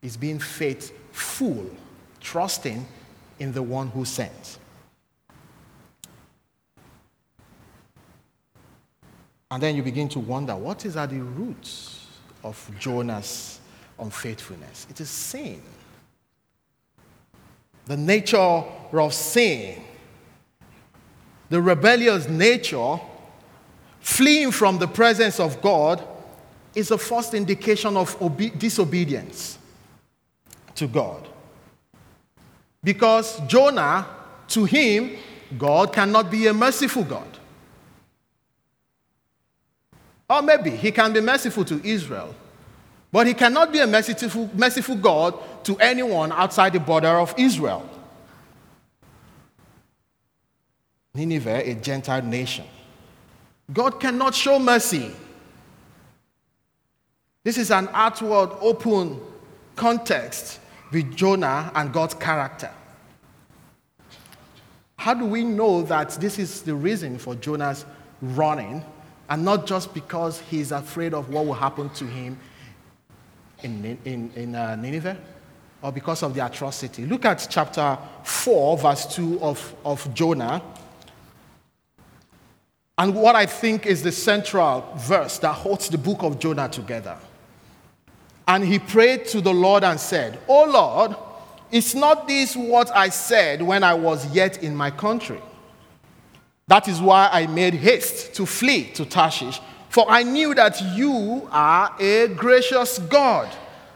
it's 0.01 0.17
being 0.17 0.39
faithful, 0.39 1.69
trusting 2.19 2.85
in 3.39 3.53
the 3.53 3.63
one 3.63 3.87
who 3.87 4.05
sent. 4.05 4.59
And 9.51 9.63
then 9.63 9.75
you 9.75 9.81
begin 9.81 10.09
to 10.09 10.19
wonder 10.19 10.55
what 10.55 10.85
is 10.85 10.95
at 10.95 11.09
the 11.09 11.21
roots 11.21 12.05
of 12.43 12.69
Jonah's 12.79 13.58
unfaithfulness? 13.99 14.87
It 14.89 15.01
is 15.01 15.09
sin. 15.09 15.61
The 17.85 17.97
nature 17.97 18.37
of 18.93 19.13
sin, 19.13 19.81
the 21.49 21.61
rebellious 21.61 22.27
nature, 22.27 22.99
fleeing 23.99 24.51
from 24.51 24.77
the 24.77 24.87
presence 24.87 25.39
of 25.39 25.61
God, 25.61 26.03
is 26.75 26.91
a 26.91 26.97
first 26.97 27.33
indication 27.33 27.97
of 27.97 28.15
obe- 28.21 28.57
disobedience 28.57 29.57
to 30.75 30.87
God. 30.87 31.27
Because 32.83 33.39
Jonah, 33.47 34.07
to 34.49 34.65
him, 34.65 35.17
God 35.57 35.91
cannot 35.91 36.29
be 36.29 36.47
a 36.47 36.53
merciful 36.53 37.03
God. 37.03 37.27
Or 40.29 40.41
maybe 40.43 40.69
he 40.69 40.91
can 40.91 41.11
be 41.11 41.21
merciful 41.21 41.65
to 41.65 41.81
Israel, 41.83 42.35
but 43.11 43.27
he 43.27 43.33
cannot 43.33 43.71
be 43.71 43.79
a 43.79 43.87
merciful, 43.87 44.49
merciful 44.53 44.95
God 44.95 45.37
to 45.63 45.77
anyone 45.77 46.31
outside 46.31 46.73
the 46.73 46.79
border 46.79 47.19
of 47.19 47.33
Israel. 47.37 47.87
Nineveh, 51.13 51.69
a 51.69 51.73
Gentile 51.75 52.21
nation. 52.21 52.65
God 53.73 53.99
cannot 53.99 54.35
show 54.35 54.59
mercy. 54.59 55.11
This 57.43 57.57
is 57.57 57.71
an 57.71 57.89
outward, 57.93 58.51
open 58.61 59.19
context 59.75 60.59
with 60.91 61.15
Jonah 61.15 61.71
and 61.73 61.91
God's 61.91 62.13
character. 62.13 62.71
How 64.97 65.13
do 65.13 65.25
we 65.25 65.43
know 65.43 65.81
that 65.83 66.09
this 66.19 66.37
is 66.37 66.61
the 66.61 66.75
reason 66.75 67.17
for 67.17 67.33
Jonah's 67.35 67.85
running 68.21 68.83
and 69.29 69.45
not 69.45 69.65
just 69.65 69.93
because 69.93 70.39
he's 70.41 70.71
afraid 70.71 71.13
of 71.13 71.29
what 71.29 71.45
will 71.45 71.53
happen 71.53 71.89
to 71.91 72.05
him 72.05 72.37
in, 73.63 73.97
in, 74.05 74.31
in 74.35 74.55
uh, 74.55 74.75
Nineveh 74.75 75.17
or 75.81 75.91
because 75.91 76.23
of 76.23 76.33
the 76.33 76.45
atrocity. 76.45 77.05
Look 77.05 77.25
at 77.25 77.47
chapter 77.49 77.97
4, 78.23 78.77
verse 78.77 79.15
2 79.15 79.41
of, 79.41 79.75
of 79.85 80.13
Jonah. 80.13 80.61
And 82.97 83.15
what 83.15 83.35
I 83.35 83.45
think 83.45 83.85
is 83.85 84.03
the 84.03 84.11
central 84.11 84.81
verse 84.97 85.39
that 85.39 85.53
holds 85.53 85.89
the 85.89 85.97
book 85.97 86.21
of 86.21 86.37
Jonah 86.39 86.67
together. 86.67 87.17
And 88.47 88.65
he 88.65 88.79
prayed 88.79 89.25
to 89.27 89.41
the 89.41 89.53
Lord 89.53 89.83
and 89.83 89.99
said, 89.99 90.39
O 90.47 90.65
Lord, 90.65 91.15
is 91.71 91.95
not 91.95 92.27
this 92.27 92.55
what 92.55 92.93
I 92.95 93.09
said 93.09 93.61
when 93.61 93.83
I 93.83 93.93
was 93.93 94.25
yet 94.33 94.63
in 94.63 94.75
my 94.75 94.91
country? 94.91 95.39
That 96.67 96.87
is 96.87 96.99
why 96.99 97.29
I 97.31 97.47
made 97.47 97.75
haste 97.75 98.33
to 98.35 98.45
flee 98.45 98.85
to 98.95 99.05
Tarshish, 99.05 99.61
for 99.89 100.05
I 100.09 100.23
knew 100.23 100.53
that 100.53 100.81
you 100.95 101.47
are 101.51 101.95
a 101.99 102.27
gracious 102.27 102.99
God 102.99 103.49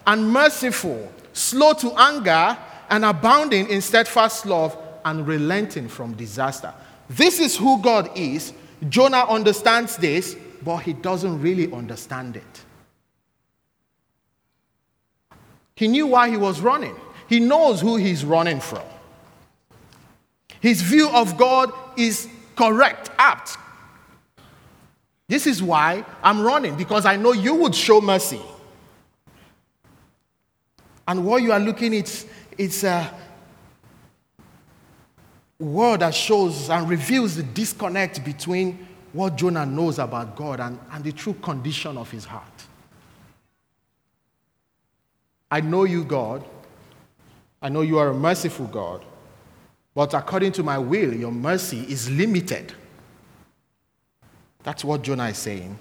and 0.06 0.30
merciful, 0.30 1.12
slow 1.34 1.74
to 1.74 1.94
anger, 1.98 2.58
and 2.90 3.06
abounding 3.06 3.70
in 3.70 3.82
steadfast 3.82 4.46
love 4.46 4.78
and 5.06 5.26
relenting 5.28 5.88
from 5.88 6.14
disaster. 6.14 6.74
This 7.10 7.40
is 7.40 7.56
who 7.56 7.82
God 7.82 8.10
is. 8.18 8.54
Jonah 8.90 9.26
understands 9.30 9.96
this, 9.98 10.36
but 10.64 10.78
he 10.78 10.94
doesn't 10.94 11.42
really 11.42 11.72
understand 11.72 12.38
it. 12.38 12.62
He 15.76 15.88
knew 15.88 16.08
why 16.08 16.30
he 16.30 16.38
was 16.38 16.60
running, 16.60 16.96
he 17.28 17.40
knows 17.40 17.82
who 17.82 17.98
he's 17.98 18.26
running 18.26 18.60
from. 18.60 18.84
His 20.60 20.82
view 20.82 21.10
of 21.10 21.38
God 21.38 21.74
is 21.98 22.28
correct, 22.56 23.12
apt. 23.18 23.58
This 25.34 25.48
is 25.48 25.64
why 25.64 26.06
I'm 26.22 26.44
running, 26.44 26.76
because 26.76 27.08
I 27.08 27.16
know 27.16 27.32
you 27.32 27.56
would 27.56 27.74
show 27.74 28.00
mercy. 28.00 28.40
And 31.08 31.26
what 31.26 31.42
you 31.42 31.52
are 31.52 31.60
looking 31.60 31.96
at, 31.96 32.26
it's 32.56 32.84
a 32.84 33.12
word 35.58 36.02
that 36.02 36.14
shows 36.14 36.70
and 36.70 36.88
reveals 36.88 37.36
the 37.36 37.42
disconnect 37.42 38.24
between 38.24 38.88
what 39.12 39.36
Jonah 39.36 39.66
knows 39.66 39.98
about 39.98 40.36
God 40.36 40.60
and, 40.60 40.78
and 40.92 41.04
the 41.04 41.12
true 41.12 41.34
condition 41.34 41.98
of 41.98 42.12
his 42.12 42.26
heart. 42.26 42.66
I 45.50 45.62
know 45.62 45.86
you, 45.86 46.04
God. 46.04 46.44
I 47.60 47.70
know 47.70 47.82
you 47.82 47.98
are 47.98 48.10
a 48.10 48.14
merciful 48.14 48.68
God. 48.68 49.04
But 49.96 50.14
according 50.14 50.52
to 50.52 50.64
my 50.64 50.78
will, 50.78 51.12
your 51.12 51.32
mercy 51.32 51.80
is 51.90 52.08
limited. 52.12 52.76
That's 54.64 54.84
what 54.84 55.02
Jonah 55.02 55.28
is 55.28 55.38
saying. 55.38 55.78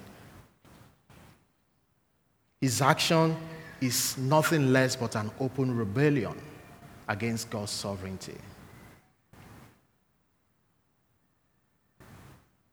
His 2.61 2.81
action 2.81 3.35
is 3.81 4.17
nothing 4.17 4.71
less 4.71 4.95
but 4.95 5.15
an 5.15 5.31
open 5.39 5.75
rebellion 5.75 6.35
against 7.07 7.49
God's 7.49 7.71
sovereignty. 7.71 8.37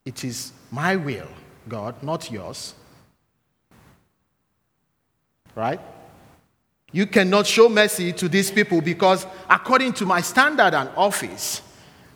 It 0.05 0.25
is 0.25 0.53
my 0.71 0.97
will, 0.97 1.29
God, 1.69 2.03
not 2.03 2.31
yours. 2.31 2.75
Right? 5.55 5.81
You 6.93 7.07
cannot 7.07 7.47
show 7.47 7.69
mercy 7.69 8.13
to 8.15 8.29
these 8.29 8.51
people 8.51 8.81
because, 8.81 9.27
according 9.49 9.93
to 9.95 10.07
my 10.07 10.21
standard 10.21 10.75
and 10.75 10.89
office, 10.97 11.63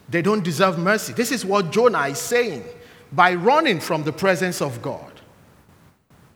they 0.08 0.22
don't 0.22 0.42
deserve 0.42 0.78
mercy. 0.78 1.12
This 1.12 1.30
is 1.30 1.44
what 1.44 1.70
Jonah 1.70 2.06
is 2.06 2.18
saying 2.18 2.64
by 3.14 3.34
running 3.34 3.80
from 3.80 4.02
the 4.02 4.12
presence 4.12 4.60
of 4.60 4.82
God, 4.82 5.20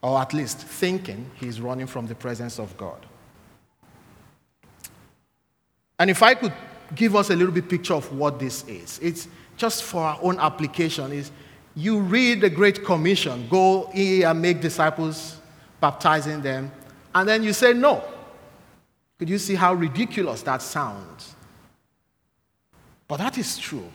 or 0.03 0.21
at 0.21 0.33
least 0.33 0.59
thinking 0.59 1.31
he's 1.35 1.61
running 1.61 1.87
from 1.87 2.07
the 2.07 2.15
presence 2.15 2.59
of 2.59 2.77
God. 2.77 3.05
And 5.99 6.11
if 6.11 6.23
I 6.23 6.35
could 6.35 6.53
give 6.95 7.17
us 7.17 7.31
a 7.31 7.37
little 7.37 7.53
bit 7.53 7.69
picture 7.69 7.95
of 7.95 8.13
what 8.13 8.39
this 8.39 8.67
is, 8.69 9.01
it's 9.03 9.27
just 9.57 9.83
for 9.83 10.03
our 10.03 10.19
own 10.23 10.39
application. 10.39 11.13
Is 11.13 11.33
you 11.75 11.99
read 11.99 12.41
the 12.41 12.51
Great 12.51 12.85
Commission, 12.85 13.49
go 13.49 13.91
here 13.93 14.29
and 14.29 14.41
make 14.41 14.61
disciples, 14.61 15.41
baptizing 15.81 16.41
them, 16.43 16.71
and 17.15 17.29
then 17.29 17.43
you 17.43 17.53
say 17.53 17.73
no. 17.73 18.05
Could 19.19 19.29
you 19.29 19.39
see 19.39 19.57
how 19.57 19.75
ridiculous 19.75 20.43
that 20.43 20.63
sounds? 20.63 21.35
But 23.09 23.17
that 23.17 23.37
is 23.39 23.59
true. 23.59 23.91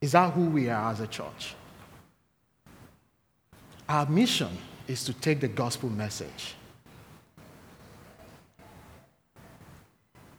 Is 0.00 0.12
that 0.12 0.32
who 0.32 0.44
we 0.44 0.68
are 0.68 0.92
as 0.92 1.00
a 1.00 1.06
church? 1.06 1.54
Our 3.88 4.06
mission 4.06 4.56
is 4.86 5.04
to 5.04 5.12
take 5.12 5.40
the 5.40 5.48
gospel 5.48 5.88
message. 5.88 6.54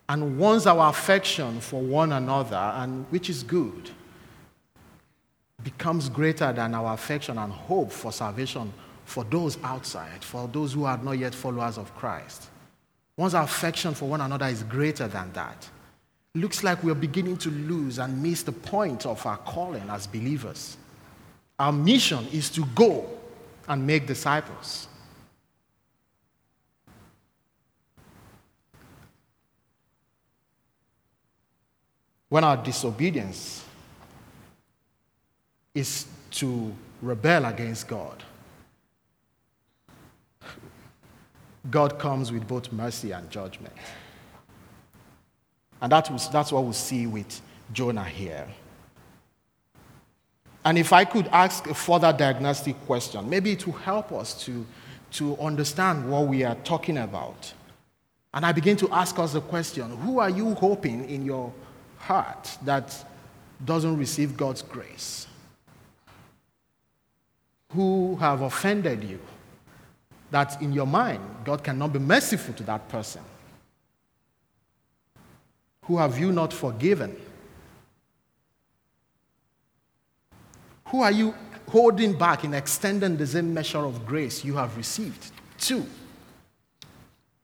And 0.07 0.39
once 0.39 0.65
our 0.65 0.89
affection 0.89 1.59
for 1.59 1.81
one 1.81 2.13
another, 2.13 2.55
and 2.55 3.05
which 3.11 3.29
is 3.29 3.43
good, 3.43 3.91
becomes 5.63 6.09
greater 6.09 6.51
than 6.53 6.73
our 6.73 6.93
affection 6.93 7.37
and 7.37 7.51
hope 7.51 7.91
for 7.91 8.11
salvation 8.11 8.73
for 9.05 9.23
those 9.23 9.57
outside, 9.63 10.23
for 10.23 10.47
those 10.47 10.73
who 10.73 10.85
are 10.85 10.97
not 10.97 11.13
yet 11.13 11.35
followers 11.35 11.77
of 11.77 11.93
Christ. 11.95 12.49
Once 13.17 13.33
our 13.33 13.43
affection 13.43 13.93
for 13.93 14.07
one 14.07 14.21
another 14.21 14.45
is 14.45 14.63
greater 14.63 15.07
than 15.07 15.31
that, 15.33 15.69
looks 16.39 16.63
like 16.63 16.83
we're 16.83 16.95
beginning 16.95 17.37
to 17.37 17.49
lose 17.49 17.99
and 17.99 18.21
miss 18.21 18.43
the 18.43 18.51
point 18.51 19.05
of 19.05 19.25
our 19.25 19.37
calling 19.37 19.89
as 19.89 20.07
believers. 20.07 20.77
Our 21.57 21.71
mission 21.71 22.27
is 22.31 22.49
to 22.51 22.65
go 22.73 23.09
and 23.67 23.85
make 23.85 24.07
disciples. 24.07 24.87
When 32.29 32.43
our 32.43 32.57
disobedience 32.57 33.65
is 35.73 36.05
to 36.31 36.73
rebel 37.01 37.45
against 37.45 37.87
God, 37.87 38.23
God 41.69 41.99
comes 41.99 42.31
with 42.31 42.47
both 42.47 42.71
mercy 42.71 43.11
and 43.11 43.29
judgment. 43.29 43.73
And 45.81 45.91
that 45.91 46.09
was, 46.09 46.29
that's 46.29 46.51
what 46.51 46.63
we 46.63 46.73
see 46.73 47.07
with 47.07 47.41
Jonah 47.71 48.03
here. 48.03 48.47
And 50.65 50.77
if 50.77 50.91
I 50.91 51.05
could 51.05 51.27
ask 51.27 51.67
a 51.67 51.73
further 51.73 52.11
diagnostic 52.11 52.79
question, 52.85 53.29
maybe 53.29 53.53
it 53.53 53.65
will 53.65 53.73
help 53.73 54.11
us 54.11 54.43
to, 54.45 54.65
to 55.11 55.37
understand 55.37 56.09
what 56.09 56.27
we 56.27 56.43
are 56.43 56.55
talking 56.55 56.97
about. 56.97 57.53
And 58.33 58.45
I 58.45 58.51
begin 58.51 58.77
to 58.77 58.89
ask 58.91 59.17
us 59.17 59.33
the 59.33 59.41
question 59.41 59.89
who 59.97 60.19
are 60.19 60.29
you 60.29 60.53
hoping 60.55 61.09
in 61.09 61.25
your 61.25 61.51
heart 61.97 62.57
that 62.63 63.05
doesn't 63.63 63.97
receive 63.97 64.37
God's 64.37 64.61
grace? 64.61 65.27
Who 67.73 68.17
have 68.17 68.41
offended 68.41 69.03
you? 69.03 69.19
that 70.31 70.61
in 70.61 70.73
your 70.73 70.87
mind, 70.87 71.21
God 71.43 71.63
cannot 71.63 71.93
be 71.93 71.99
merciful 71.99 72.53
to 72.55 72.63
that 72.63 72.87
person? 72.89 73.21
Who 75.89 75.97
have 75.97 76.17
you 76.17 76.31
not 76.31 76.53
forgiven? 76.53 77.19
Who 80.85 81.01
are 81.01 81.11
you 81.11 81.35
holding 81.67 82.17
back 82.17 82.45
in 82.45 82.53
extending 82.53 83.17
the 83.17 83.27
same 83.27 83.53
measure 83.53 83.85
of 83.85 84.05
grace 84.05 84.45
you 84.45 84.55
have 84.55 84.77
received? 84.77 85.33
to? 85.61 85.85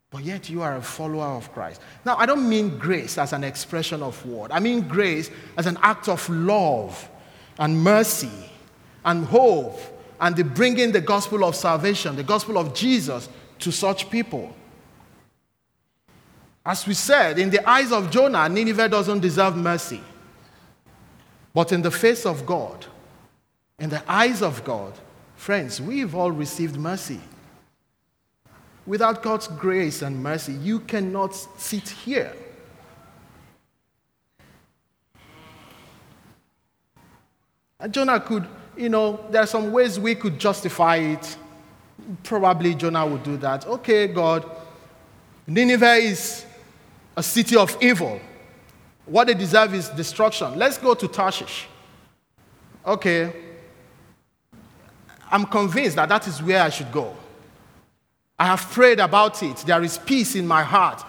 But 0.09 0.23
yet 0.23 0.49
you 0.49 0.61
are 0.61 0.77
a 0.77 0.81
follower 0.81 1.25
of 1.25 1.51
Christ. 1.53 1.81
Now, 2.05 2.15
I 2.15 2.25
don't 2.25 2.47
mean 2.47 2.77
grace 2.77 3.17
as 3.17 3.33
an 3.33 3.43
expression 3.43 4.01
of 4.01 4.25
word. 4.25 4.51
I 4.51 4.59
mean 4.59 4.87
grace 4.87 5.29
as 5.57 5.65
an 5.65 5.77
act 5.81 6.07
of 6.07 6.27
love 6.29 7.09
and 7.59 7.83
mercy 7.83 8.31
and 9.03 9.25
hope 9.25 9.77
and 10.21 10.35
the 10.35 10.43
bringing 10.43 10.91
the 10.91 11.01
gospel 11.01 11.43
of 11.43 11.55
salvation, 11.55 12.15
the 12.15 12.23
gospel 12.23 12.57
of 12.57 12.73
Jesus 12.73 13.27
to 13.59 13.71
such 13.71 14.09
people. 14.09 14.55
As 16.65 16.87
we 16.87 16.93
said, 16.93 17.37
in 17.37 17.49
the 17.49 17.67
eyes 17.69 17.91
of 17.91 18.09
Jonah, 18.09 18.49
Nineveh 18.49 18.89
doesn't 18.89 19.19
deserve 19.19 19.55
mercy. 19.55 20.01
But 21.53 21.71
in 21.71 21.81
the 21.81 21.91
face 21.91 22.25
of 22.25 22.45
God, 22.45 22.85
in 23.79 23.89
the 23.89 24.03
eyes 24.09 24.41
of 24.41 24.63
God, 24.63 24.93
friends, 25.35 25.79
we've 25.79 26.15
all 26.15 26.31
received 26.31 26.77
mercy. 26.77 27.19
Without 28.85 29.21
God's 29.21 29.47
grace 29.47 30.01
and 30.01 30.21
mercy, 30.21 30.53
you 30.53 30.79
cannot 30.79 31.35
sit 31.57 31.87
here. 31.87 32.33
And 37.79 37.93
Jonah 37.93 38.19
could 38.19 38.47
you 38.77 38.89
know, 38.89 39.25
there 39.29 39.41
are 39.41 39.47
some 39.47 39.71
ways 39.71 39.99
we 39.99 40.15
could 40.15 40.39
justify 40.39 40.97
it. 40.97 41.37
Probably 42.23 42.75
Jonah 42.75 43.05
would 43.05 43.23
do 43.23 43.37
that. 43.37 43.65
Okay, 43.65 44.07
God, 44.07 44.49
Nineveh 45.47 45.95
is 45.95 46.44
a 47.15 47.23
city 47.23 47.55
of 47.55 47.77
evil. 47.81 48.19
What 49.05 49.27
they 49.27 49.33
deserve 49.33 49.73
is 49.73 49.89
destruction. 49.89 50.57
Let's 50.57 50.77
go 50.77 50.93
to 50.93 51.07
Tarshish. 51.07 51.67
Okay. 52.85 53.33
I'm 55.31 55.45
convinced 55.45 55.95
that 55.95 56.09
that 56.09 56.27
is 56.27 56.41
where 56.41 56.61
I 56.61 56.69
should 56.69 56.91
go. 56.91 57.15
I 58.37 58.45
have 58.47 58.61
prayed 58.71 58.99
about 58.99 59.41
it. 59.43 59.57
There 59.57 59.81
is 59.83 59.97
peace 59.97 60.35
in 60.35 60.45
my 60.45 60.63
heart. 60.63 61.03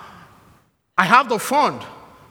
I 0.96 1.04
have 1.04 1.28
the 1.28 1.38
fund. 1.38 1.82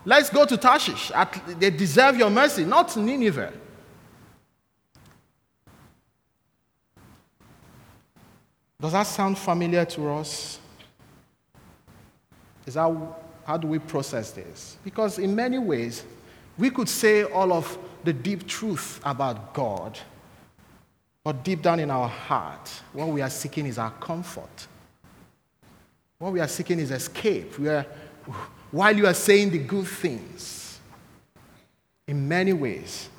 Let's 0.06 0.30
go 0.30 0.46
to 0.46 0.58
Tarshish. 0.58 1.12
They 1.60 1.70
deserve 1.70 2.18
your 2.18 2.30
mercy, 2.30 2.64
not 2.64 2.96
Nineveh. 2.96 3.54
Does 8.80 8.92
that 8.92 9.08
sound 9.08 9.38
familiar 9.38 9.84
to 9.86 10.10
us? 10.12 10.60
Is 12.66 12.76
that 12.76 12.92
how 13.46 13.58
do 13.58 13.68
we 13.68 13.80
process 13.80 14.32
this? 14.32 14.78
Because 14.84 15.20
in 15.20 15.36
many 15.36 15.60
ways, 15.60 16.04
we 16.58 16.70
could 16.70 16.90
say 16.90 17.24
all 17.24 17.54
of 17.54 17.78
the 18.04 18.12
deep 18.12 18.48
truth 18.48 19.00
about 19.06 19.54
God, 19.54 19.98
but 21.24 21.44
deep 21.44 21.62
down 21.62 21.80
in 21.80 21.92
our 21.92 22.08
heart, 22.08 22.70
what 22.92 23.08
we 23.08 23.22
are 23.22 23.30
seeking 23.30 23.66
is 23.68 23.78
our 23.78 23.92
comfort. 23.92 24.68
What 26.18 26.34
we 26.34 26.40
are 26.40 26.48
seeking 26.48 26.80
is 26.80 26.92
escape. 26.92 27.58
We 27.60 27.70
are, 27.70 27.86
while 28.72 28.96
you 28.96 29.06
are 29.06 29.14
saying 29.14 29.52
the 29.52 29.60
good 29.60 29.88
things, 29.88 30.80
in 32.08 32.28
many 32.28 32.54
ways, 32.54 33.10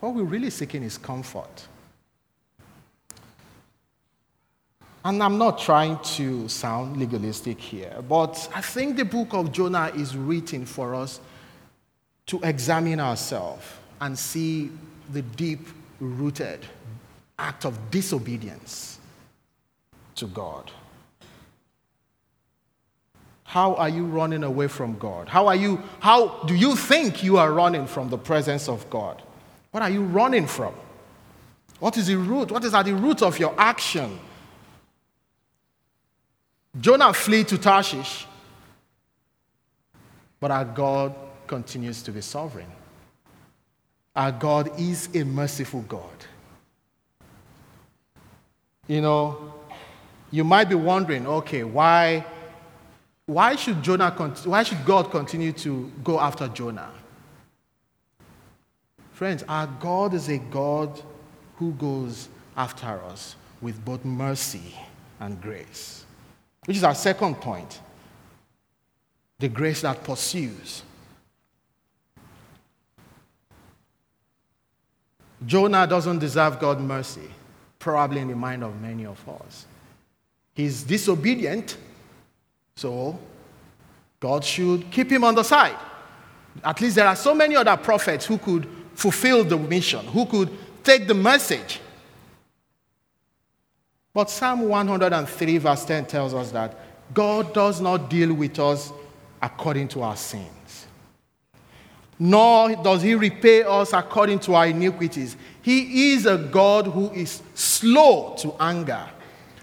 what 0.00 0.14
we're 0.14 0.24
really 0.24 0.50
seeking 0.50 0.82
is 0.82 0.98
comfort. 0.98 1.66
And 5.06 5.22
I'm 5.22 5.38
not 5.38 5.60
trying 5.60 6.00
to 6.16 6.48
sound 6.48 6.96
legalistic 6.96 7.60
here, 7.60 7.94
but 8.08 8.50
I 8.52 8.60
think 8.60 8.96
the 8.96 9.04
book 9.04 9.34
of 9.34 9.52
Jonah 9.52 9.92
is 9.94 10.16
written 10.16 10.66
for 10.66 10.96
us 10.96 11.20
to 12.26 12.40
examine 12.42 12.98
ourselves 12.98 13.64
and 14.00 14.18
see 14.18 14.72
the 15.12 15.22
deep 15.22 15.60
rooted 16.00 16.66
act 17.38 17.64
of 17.64 17.78
disobedience 17.92 18.98
to 20.16 20.26
God. 20.26 20.72
How 23.44 23.76
are 23.76 23.88
you 23.88 24.06
running 24.06 24.42
away 24.42 24.66
from 24.66 24.98
God? 24.98 25.28
How 25.28 25.46
are 25.46 25.54
you 25.54 25.80
how 26.00 26.42
do 26.46 26.54
you 26.56 26.74
think 26.74 27.22
you 27.22 27.38
are 27.38 27.52
running 27.52 27.86
from 27.86 28.10
the 28.10 28.18
presence 28.18 28.68
of 28.68 28.90
God? 28.90 29.22
What 29.70 29.84
are 29.84 29.90
you 29.90 30.02
running 30.02 30.48
from? 30.48 30.74
What 31.78 31.96
is 31.96 32.08
the 32.08 32.16
root? 32.16 32.50
What 32.50 32.64
is 32.64 32.74
at 32.74 32.86
the 32.86 32.94
root 32.94 33.22
of 33.22 33.38
your 33.38 33.54
action? 33.56 34.18
Jonah 36.80 37.12
fled 37.12 37.48
to 37.48 37.58
Tarshish, 37.58 38.26
but 40.40 40.50
our 40.50 40.64
God 40.64 41.14
continues 41.46 42.02
to 42.02 42.12
be 42.12 42.20
sovereign. 42.20 42.70
Our 44.14 44.32
God 44.32 44.78
is 44.78 45.08
a 45.14 45.24
merciful 45.24 45.82
God. 45.82 46.10
You 48.88 49.00
know, 49.00 49.54
you 50.30 50.44
might 50.44 50.68
be 50.68 50.74
wondering, 50.74 51.26
okay, 51.26 51.64
why, 51.64 52.24
why 53.26 53.56
should 53.56 53.82
Jonah, 53.82 54.10
why 54.44 54.62
should 54.62 54.84
God 54.84 55.10
continue 55.10 55.52
to 55.52 55.90
go 56.04 56.20
after 56.20 56.48
Jonah? 56.48 56.90
Friends, 59.12 59.44
our 59.48 59.66
God 59.80 60.14
is 60.14 60.28
a 60.28 60.38
God 60.38 61.00
who 61.56 61.72
goes 61.72 62.28
after 62.56 63.02
us 63.04 63.36
with 63.62 63.82
both 63.84 64.04
mercy 64.04 64.74
and 65.20 65.40
grace 65.40 66.05
which 66.66 66.76
is 66.76 66.84
our 66.84 66.94
second 66.94 67.36
point 67.36 67.80
the 69.38 69.48
grace 69.48 69.82
that 69.82 70.02
pursues. 70.02 70.82
Jonah 75.44 75.86
doesn't 75.86 76.18
deserve 76.18 76.58
God's 76.58 76.80
mercy, 76.80 77.28
probably 77.78 78.20
in 78.20 78.28
the 78.28 78.36
mind 78.36 78.64
of 78.64 78.80
many 78.80 79.04
of 79.04 79.20
us. 79.28 79.66
He's 80.54 80.82
disobedient, 80.82 81.76
so 82.76 83.18
God 84.18 84.42
should 84.42 84.90
keep 84.90 85.12
him 85.12 85.22
on 85.24 85.34
the 85.34 85.42
side. 85.42 85.76
At 86.64 86.80
least 86.80 86.96
there 86.96 87.06
are 87.06 87.16
so 87.16 87.34
many 87.34 87.54
other 87.54 87.76
prophets 87.76 88.24
who 88.24 88.38
could 88.38 88.66
fulfill 88.94 89.44
the 89.44 89.58
mission, 89.58 90.06
who 90.06 90.24
could 90.24 90.50
take 90.82 91.06
the 91.06 91.14
message 91.14 91.80
but 94.16 94.30
Psalm 94.30 94.62
103, 94.62 95.58
verse 95.58 95.84
10 95.84 96.06
tells 96.06 96.32
us 96.32 96.50
that 96.52 96.74
God 97.12 97.52
does 97.52 97.82
not 97.82 98.08
deal 98.08 98.32
with 98.32 98.58
us 98.58 98.90
according 99.42 99.88
to 99.88 100.00
our 100.00 100.16
sins, 100.16 100.86
nor 102.18 102.74
does 102.76 103.02
He 103.02 103.14
repay 103.14 103.62
us 103.64 103.92
according 103.92 104.38
to 104.38 104.54
our 104.54 104.68
iniquities. 104.68 105.36
He 105.60 106.12
is 106.14 106.24
a 106.24 106.38
God 106.38 106.86
who 106.86 107.10
is 107.10 107.42
slow 107.52 108.34
to 108.38 108.54
anger. 108.58 109.06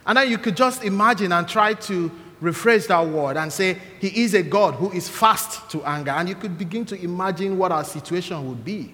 And 0.05 0.19
then 0.19 0.29
you 0.29 0.37
could 0.37 0.55
just 0.55 0.83
imagine 0.83 1.31
and 1.31 1.47
try 1.47 1.73
to 1.73 2.11
rephrase 2.39 2.85
that 2.89 3.07
word 3.07 3.37
and 3.37 3.51
say, 3.51 3.79
He 3.99 4.21
is 4.21 4.35
a 4.35 4.43
God 4.43 4.75
who 4.75 4.91
is 4.91 5.09
fast 5.09 5.67
to 5.71 5.83
anger. 5.83 6.11
And 6.11 6.29
you 6.29 6.35
could 6.35 6.59
begin 6.59 6.85
to 6.85 7.03
imagine 7.03 7.57
what 7.57 7.71
our 7.71 7.83
situation 7.83 8.47
would 8.47 8.63
be. 8.63 8.93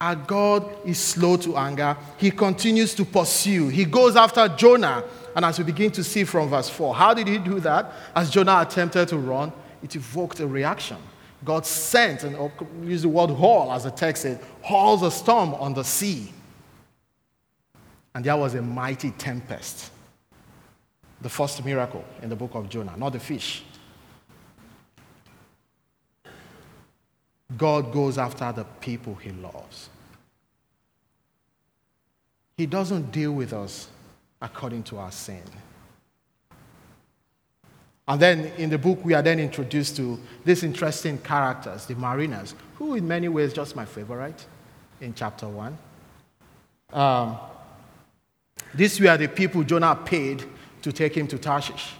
Our 0.00 0.16
God 0.16 0.76
is 0.84 0.98
slow 0.98 1.36
to 1.38 1.56
anger. 1.56 1.96
He 2.18 2.30
continues 2.30 2.94
to 2.94 3.04
pursue. 3.04 3.68
He 3.68 3.84
goes 3.84 4.14
after 4.14 4.46
Jonah. 4.48 5.04
And 5.34 5.44
as 5.44 5.58
we 5.58 5.64
begin 5.64 5.90
to 5.92 6.04
see 6.04 6.24
from 6.24 6.48
verse 6.48 6.68
4, 6.68 6.94
how 6.94 7.14
did 7.14 7.28
he 7.28 7.38
do 7.38 7.60
that? 7.60 7.92
As 8.14 8.30
Jonah 8.30 8.60
attempted 8.60 9.08
to 9.08 9.18
run, 9.18 9.52
it 9.82 9.94
evoked 9.96 10.40
a 10.40 10.46
reaction. 10.46 10.98
God 11.44 11.64
sent, 11.66 12.24
and 12.24 12.50
use 12.82 13.02
the 13.02 13.08
word 13.08 13.30
haul 13.30 13.72
as 13.72 13.84
the 13.84 13.90
text 13.90 14.22
said, 14.22 14.40
hauls 14.62 15.02
a 15.02 15.10
storm 15.10 15.54
on 15.54 15.74
the 15.74 15.84
sea. 15.84 16.32
And 18.14 18.24
there 18.24 18.36
was 18.36 18.54
a 18.54 18.62
mighty 18.62 19.10
tempest. 19.12 19.92
The 21.20 21.28
first 21.28 21.64
miracle 21.64 22.04
in 22.22 22.28
the 22.28 22.36
book 22.36 22.54
of 22.54 22.68
Jonah, 22.68 22.96
not 22.96 23.12
the 23.12 23.20
fish. 23.20 23.62
God 27.56 27.92
goes 27.92 28.18
after 28.18 28.50
the 28.52 28.64
people 28.80 29.14
he 29.14 29.30
loves. 29.30 29.88
He 32.56 32.66
doesn't 32.66 33.12
deal 33.12 33.32
with 33.32 33.52
us 33.52 33.88
according 34.40 34.82
to 34.84 34.98
our 34.98 35.12
sin. 35.12 35.42
And 38.08 38.20
then 38.20 38.52
in 38.56 38.70
the 38.70 38.78
book, 38.78 39.04
we 39.04 39.14
are 39.14 39.22
then 39.22 39.40
introduced 39.40 39.96
to 39.96 40.18
these 40.44 40.62
interesting 40.62 41.18
characters, 41.18 41.86
the 41.86 41.94
mariners, 41.96 42.54
who 42.76 42.94
in 42.94 43.06
many 43.06 43.28
ways 43.28 43.52
just 43.52 43.74
my 43.74 43.84
favorite 43.84 44.46
in 45.00 45.12
chapter 45.12 45.48
1. 45.48 45.78
Um, 46.92 47.36
these 48.74 49.00
were 49.00 49.16
the 49.16 49.28
people 49.28 49.64
Jonah 49.64 49.96
paid 49.96 50.44
to 50.82 50.92
take 50.92 51.16
him 51.16 51.26
to 51.28 51.38
Tarshish. 51.38 51.92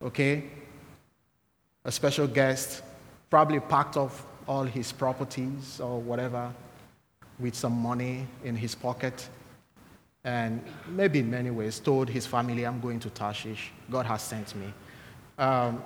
Okay? 0.00 0.44
A 1.84 1.92
special 1.92 2.26
guest, 2.26 2.82
probably 3.28 3.60
packed 3.60 3.96
off 3.96 4.24
all 4.46 4.64
his 4.64 4.92
properties 4.92 5.80
or 5.80 6.00
whatever 6.00 6.52
with 7.38 7.54
some 7.54 7.72
money 7.72 8.26
in 8.44 8.56
his 8.56 8.74
pocket. 8.74 9.28
And 10.24 10.62
maybe 10.88 11.18
in 11.18 11.30
many 11.30 11.50
ways 11.50 11.80
told 11.80 12.08
his 12.08 12.26
family, 12.26 12.64
I'm 12.64 12.80
going 12.80 13.00
to 13.00 13.10
Tarshish. 13.10 13.72
God 13.90 14.06
has 14.06 14.22
sent 14.22 14.54
me. 14.54 14.72
Um, 15.38 15.82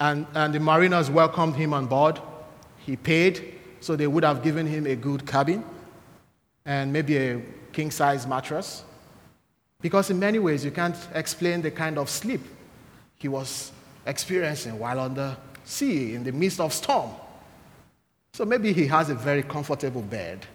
and, 0.00 0.26
and 0.34 0.54
the 0.54 0.60
mariners 0.60 1.10
welcomed 1.10 1.56
him 1.56 1.74
on 1.74 1.86
board. 1.86 2.20
He 2.78 2.96
paid, 2.96 3.58
so 3.80 3.96
they 3.96 4.06
would 4.06 4.24
have 4.24 4.42
given 4.42 4.66
him 4.66 4.86
a 4.86 4.96
good 4.96 5.26
cabin 5.26 5.64
and 6.64 6.92
maybe 6.92 7.16
a 7.16 7.42
king 7.72 7.90
size 7.90 8.26
mattress. 8.26 8.84
Because 9.82 10.08
in 10.08 10.18
many 10.18 10.38
ways, 10.38 10.64
you 10.64 10.70
can't 10.70 10.96
explain 11.14 11.60
the 11.60 11.70
kind 11.70 11.98
of 11.98 12.08
sleep 12.08 12.40
he 13.16 13.28
was 13.28 13.72
experiencing 14.06 14.78
while 14.78 14.98
on 14.98 15.14
the 15.14 15.36
sea 15.64 16.14
in 16.14 16.24
the 16.24 16.32
midst 16.32 16.60
of 16.60 16.72
storm. 16.72 17.10
So 18.32 18.44
maybe 18.44 18.72
he 18.72 18.86
has 18.86 19.10
a 19.10 19.14
very 19.14 19.42
comfortable 19.42 20.02
bed. 20.02 20.46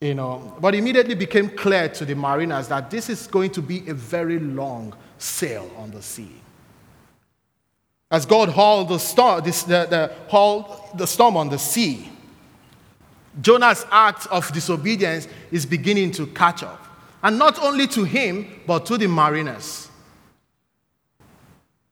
You 0.00 0.14
know, 0.14 0.56
but 0.60 0.74
immediately 0.74 1.14
became 1.14 1.50
clear 1.50 1.88
to 1.88 2.04
the 2.04 2.14
mariners 2.14 2.68
that 2.68 2.90
this 2.90 3.08
is 3.08 3.26
going 3.26 3.50
to 3.50 3.62
be 3.62 3.88
a 3.88 3.94
very 3.94 4.38
long 4.38 4.94
sail 5.18 5.68
on 5.76 5.90
the 5.90 6.00
sea. 6.00 6.40
As 8.10 8.24
God 8.24 8.48
hauled 8.48 8.88
the 8.88 8.98
storm, 8.98 9.42
this, 9.44 9.64
the, 9.64 9.86
the, 9.90 10.12
hauled 10.28 10.66
the 10.94 11.06
storm 11.06 11.36
on 11.36 11.48
the 11.48 11.58
sea, 11.58 12.10
Jonah's 13.40 13.84
act 13.90 14.26
of 14.28 14.50
disobedience 14.52 15.28
is 15.50 15.66
beginning 15.66 16.12
to 16.12 16.26
catch 16.28 16.62
up. 16.62 16.84
And 17.22 17.38
not 17.38 17.58
only 17.58 17.86
to 17.88 18.04
him, 18.04 18.60
but 18.66 18.86
to 18.86 18.96
the 18.96 19.08
mariners. 19.08 19.87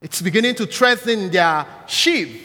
It's 0.01 0.21
beginning 0.21 0.55
to 0.55 0.65
threaten 0.65 1.31
their 1.31 1.65
sheep 1.87 2.41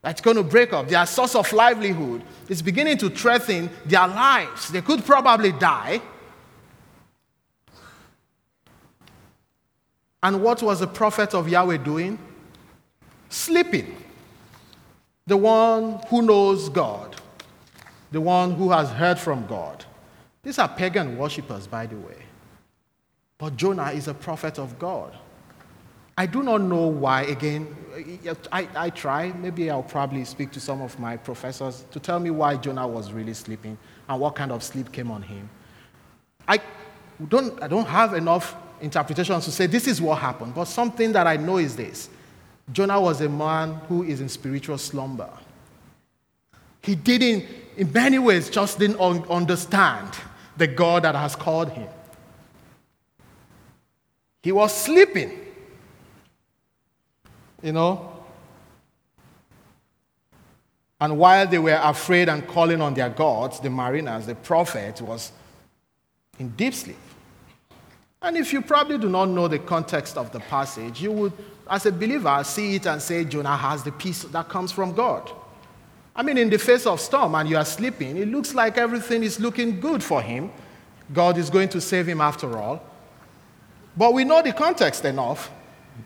that's 0.00 0.20
going 0.20 0.36
to 0.36 0.42
break 0.42 0.72
up, 0.72 0.88
their 0.88 1.06
source 1.06 1.34
of 1.36 1.52
livelihood. 1.52 2.22
It's 2.48 2.60
beginning 2.60 2.98
to 2.98 3.10
threaten 3.10 3.70
their 3.86 4.08
lives. 4.08 4.68
They 4.68 4.82
could 4.82 5.04
probably 5.04 5.52
die. 5.52 6.02
And 10.22 10.42
what 10.42 10.62
was 10.62 10.80
the 10.80 10.86
prophet 10.86 11.34
of 11.34 11.48
Yahweh 11.48 11.78
doing? 11.78 12.18
Sleeping. 13.28 13.96
The 15.26 15.36
one 15.36 16.00
who 16.08 16.22
knows 16.22 16.68
God, 16.68 17.16
the 18.10 18.20
one 18.20 18.52
who 18.52 18.70
has 18.70 18.90
heard 18.90 19.18
from 19.18 19.46
God. 19.46 19.84
These 20.42 20.58
are 20.58 20.68
pagan 20.68 21.16
worshippers, 21.16 21.68
by 21.68 21.86
the 21.86 21.96
way. 21.96 22.16
But 23.38 23.56
Jonah 23.56 23.92
is 23.92 24.08
a 24.08 24.14
prophet 24.14 24.58
of 24.58 24.78
God. 24.80 25.16
I 26.16 26.26
do 26.26 26.42
not 26.42 26.60
know 26.60 26.86
why, 26.88 27.22
again, 27.22 27.74
I, 28.52 28.68
I 28.74 28.90
try. 28.90 29.32
Maybe 29.32 29.70
I'll 29.70 29.82
probably 29.82 30.24
speak 30.24 30.50
to 30.52 30.60
some 30.60 30.82
of 30.82 30.98
my 30.98 31.16
professors 31.16 31.84
to 31.90 32.00
tell 32.00 32.20
me 32.20 32.30
why 32.30 32.56
Jonah 32.56 32.86
was 32.86 33.12
really 33.12 33.34
sleeping 33.34 33.78
and 34.08 34.20
what 34.20 34.34
kind 34.34 34.52
of 34.52 34.62
sleep 34.62 34.92
came 34.92 35.10
on 35.10 35.22
him. 35.22 35.48
I 36.46 36.60
don't, 37.28 37.62
I 37.62 37.68
don't 37.68 37.86
have 37.86 38.14
enough 38.14 38.56
interpretations 38.80 39.44
to 39.44 39.52
say 39.52 39.66
this 39.66 39.86
is 39.86 40.02
what 40.02 40.18
happened, 40.18 40.54
but 40.54 40.64
something 40.64 41.12
that 41.12 41.26
I 41.26 41.36
know 41.36 41.58
is 41.58 41.76
this 41.76 42.10
Jonah 42.72 43.00
was 43.00 43.20
a 43.20 43.28
man 43.28 43.74
who 43.88 44.02
is 44.02 44.20
in 44.20 44.28
spiritual 44.28 44.78
slumber. 44.78 45.30
He 46.82 46.94
didn't, 46.94 47.44
in 47.76 47.92
many 47.92 48.18
ways, 48.18 48.50
just 48.50 48.78
didn't 48.78 49.00
understand 49.00 50.10
the 50.56 50.66
God 50.66 51.04
that 51.04 51.14
has 51.14 51.36
called 51.36 51.70
him. 51.70 51.88
He 54.42 54.52
was 54.52 54.74
sleeping 54.74 55.38
you 57.62 57.72
know. 57.72 58.08
And 61.00 61.18
while 61.18 61.46
they 61.46 61.58
were 61.58 61.80
afraid 61.82 62.28
and 62.28 62.46
calling 62.46 62.80
on 62.80 62.94
their 62.94 63.08
gods, 63.08 63.58
the 63.60 63.70
mariners, 63.70 64.26
the 64.26 64.34
prophet 64.36 65.00
was 65.00 65.32
in 66.38 66.50
deep 66.50 66.74
sleep. 66.74 66.96
And 68.20 68.36
if 68.36 68.52
you 68.52 68.62
probably 68.62 68.98
do 68.98 69.08
not 69.08 69.26
know 69.26 69.48
the 69.48 69.58
context 69.58 70.16
of 70.16 70.30
the 70.30 70.38
passage, 70.38 71.02
you 71.02 71.10
would, 71.10 71.32
as 71.68 71.86
a 71.86 71.92
believer, 71.92 72.40
see 72.44 72.76
it 72.76 72.86
and 72.86 73.02
say 73.02 73.24
Jonah 73.24 73.56
has 73.56 73.82
the 73.82 73.90
peace 73.90 74.22
that 74.22 74.48
comes 74.48 74.70
from 74.70 74.94
God. 74.94 75.28
I 76.14 76.22
mean, 76.22 76.38
in 76.38 76.48
the 76.48 76.58
face 76.58 76.86
of 76.86 77.00
storm 77.00 77.34
and 77.34 77.48
you 77.48 77.56
are 77.56 77.64
sleeping, 77.64 78.16
it 78.16 78.28
looks 78.28 78.54
like 78.54 78.78
everything 78.78 79.24
is 79.24 79.40
looking 79.40 79.80
good 79.80 80.04
for 80.04 80.22
him. 80.22 80.52
God 81.12 81.36
is 81.36 81.50
going 81.50 81.68
to 81.70 81.80
save 81.80 82.06
him 82.06 82.20
after 82.20 82.56
all. 82.56 82.80
But 83.96 84.14
we 84.14 84.24
know 84.24 84.40
the 84.40 84.52
context 84.52 85.04
enough 85.04 85.50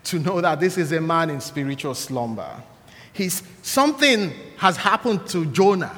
to 0.05 0.19
know 0.19 0.41
that 0.41 0.59
this 0.59 0.77
is 0.77 0.91
a 0.91 1.01
man 1.01 1.29
in 1.29 1.41
spiritual 1.41 1.95
slumber. 1.95 2.49
He's, 3.13 3.43
something 3.61 4.31
has 4.57 4.77
happened 4.77 5.27
to 5.27 5.45
Jonah. 5.47 5.97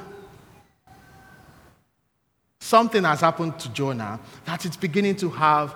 Something 2.59 3.03
has 3.03 3.21
happened 3.21 3.59
to 3.59 3.69
Jonah 3.73 4.19
that 4.45 4.65
it's 4.65 4.77
beginning 4.77 5.15
to 5.17 5.29
have 5.29 5.75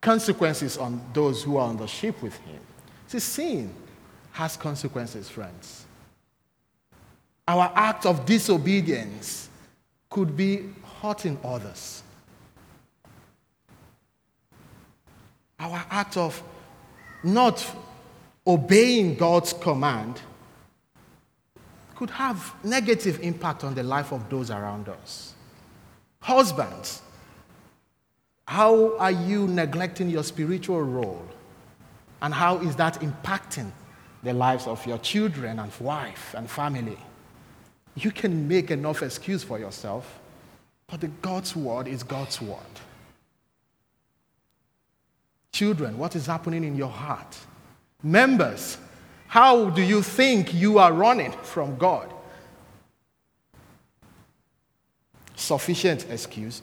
consequences 0.00 0.76
on 0.76 1.00
those 1.12 1.42
who 1.42 1.56
are 1.56 1.68
on 1.68 1.76
the 1.76 1.86
ship 1.86 2.22
with 2.22 2.36
him. 2.38 2.60
See, 3.06 3.20
sin 3.20 3.74
has 4.32 4.56
consequences, 4.56 5.28
friends. 5.28 5.86
Our 7.46 7.70
act 7.74 8.06
of 8.06 8.24
disobedience 8.24 9.48
could 10.08 10.36
be 10.36 10.70
hurting 11.00 11.38
others. 11.44 12.02
Our 15.58 15.84
act 15.90 16.16
of 16.16 16.42
not 17.22 17.64
obeying 18.46 19.14
God's 19.14 19.52
command 19.52 20.20
could 21.94 22.10
have 22.10 22.54
negative 22.64 23.20
impact 23.20 23.62
on 23.62 23.74
the 23.74 23.82
life 23.82 24.12
of 24.12 24.28
those 24.28 24.50
around 24.50 24.88
us. 24.88 25.34
Husbands, 26.20 27.02
how 28.46 28.96
are 28.98 29.10
you 29.10 29.46
neglecting 29.46 30.10
your 30.10 30.24
spiritual 30.24 30.82
role? 30.82 31.26
And 32.20 32.34
how 32.34 32.58
is 32.58 32.76
that 32.76 33.00
impacting 33.00 33.70
the 34.22 34.32
lives 34.32 34.66
of 34.66 34.84
your 34.86 34.98
children 34.98 35.58
and 35.58 35.72
wife 35.80 36.34
and 36.36 36.48
family? 36.50 36.98
You 37.94 38.10
can 38.10 38.48
make 38.48 38.70
enough 38.70 39.02
excuse 39.02 39.42
for 39.42 39.58
yourself, 39.58 40.20
but 40.86 41.00
the 41.00 41.08
God's 41.08 41.54
word 41.54 41.86
is 41.86 42.02
God's 42.02 42.40
word. 42.40 42.58
Children, 45.62 45.96
what 45.96 46.16
is 46.16 46.26
happening 46.26 46.64
in 46.64 46.74
your 46.74 46.88
heart? 46.88 47.38
Members, 48.02 48.78
how 49.28 49.70
do 49.70 49.80
you 49.80 50.02
think 50.02 50.52
you 50.52 50.80
are 50.80 50.92
running 50.92 51.30
from 51.30 51.76
God? 51.76 52.12
Sufficient 55.36 56.10
excuse. 56.10 56.62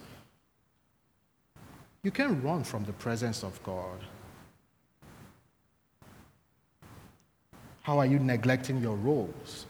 You 2.03 2.11
can 2.11 2.43
run 2.43 2.65
from 2.65 2.83
the 2.83 2.91
presence 2.91 3.41
of 3.41 3.63
God. 3.63 3.99
How 7.83 7.99
are 7.99 8.05
you 8.05 8.19
neglecting 8.19 8.81
your 8.81 8.97
roles? 8.97 9.65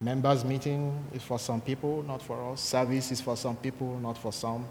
Members' 0.00 0.44
meeting 0.44 0.92
is 1.14 1.22
for 1.22 1.38
some 1.38 1.60
people, 1.60 2.02
not 2.02 2.22
for 2.22 2.50
us. 2.50 2.60
Service 2.60 3.12
is 3.12 3.20
for 3.20 3.36
some 3.36 3.54
people, 3.54 4.00
not 4.00 4.18
for 4.18 4.32
some. 4.32 4.66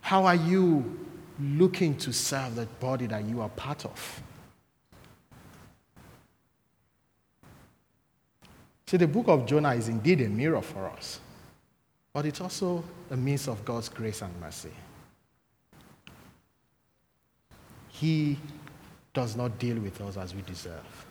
How 0.00 0.24
are 0.26 0.36
you 0.36 1.08
looking 1.40 1.96
to 1.96 2.12
serve 2.12 2.54
that 2.56 2.80
body 2.80 3.06
that 3.06 3.24
you 3.24 3.40
are 3.40 3.48
part 3.50 3.84
of. 3.84 4.22
See, 8.86 8.96
the 8.96 9.08
book 9.08 9.28
of 9.28 9.46
Jonah 9.46 9.74
is 9.74 9.88
indeed 9.88 10.20
a 10.20 10.28
mirror 10.28 10.60
for 10.60 10.86
us, 10.90 11.18
but 12.12 12.26
it's 12.26 12.40
also 12.40 12.84
a 13.10 13.16
means 13.16 13.48
of 13.48 13.64
God's 13.64 13.88
grace 13.88 14.22
and 14.22 14.32
mercy. 14.40 14.70
He 17.88 18.38
does 19.12 19.36
not 19.36 19.58
deal 19.58 19.78
with 19.78 20.00
us 20.00 20.16
as 20.16 20.34
we 20.34 20.42
deserve. 20.42 21.06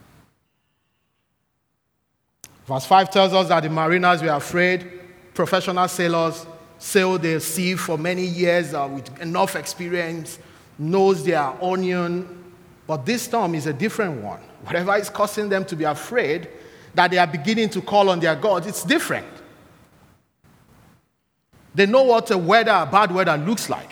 Verse 2.65 2.85
5 2.85 3.09
tells 3.09 3.33
us 3.33 3.49
that 3.49 3.63
the 3.63 3.69
mariners 3.69 4.21
were 4.21 4.29
afraid. 4.29 4.89
Professional 5.33 5.87
sailors 5.87 6.45
sail 6.83 7.17
the 7.17 7.39
sea 7.39 7.75
for 7.75 7.97
many 7.97 8.25
years 8.25 8.73
uh, 8.73 8.89
with 8.93 9.21
enough 9.21 9.55
experience, 9.55 10.37
knows 10.77 11.23
their 11.23 11.41
onion. 11.63 12.43
But 12.85 13.05
this 13.05 13.21
storm 13.21 13.55
is 13.55 13.67
a 13.67 13.73
different 13.73 14.21
one. 14.21 14.41
Whatever 14.63 14.97
is 14.97 15.09
causing 15.09 15.47
them 15.47 15.63
to 15.65 15.77
be 15.77 15.85
afraid 15.85 16.49
that 16.93 17.09
they 17.09 17.17
are 17.17 17.27
beginning 17.27 17.69
to 17.69 17.81
call 17.81 18.09
on 18.09 18.19
their 18.19 18.35
God, 18.35 18.67
it's 18.67 18.83
different. 18.83 19.25
They 21.73 21.85
know 21.85 22.03
what 22.03 22.29
a 22.31 22.37
weather, 22.37 22.87
bad 22.91 23.13
weather 23.13 23.37
looks 23.37 23.69
like. 23.69 23.91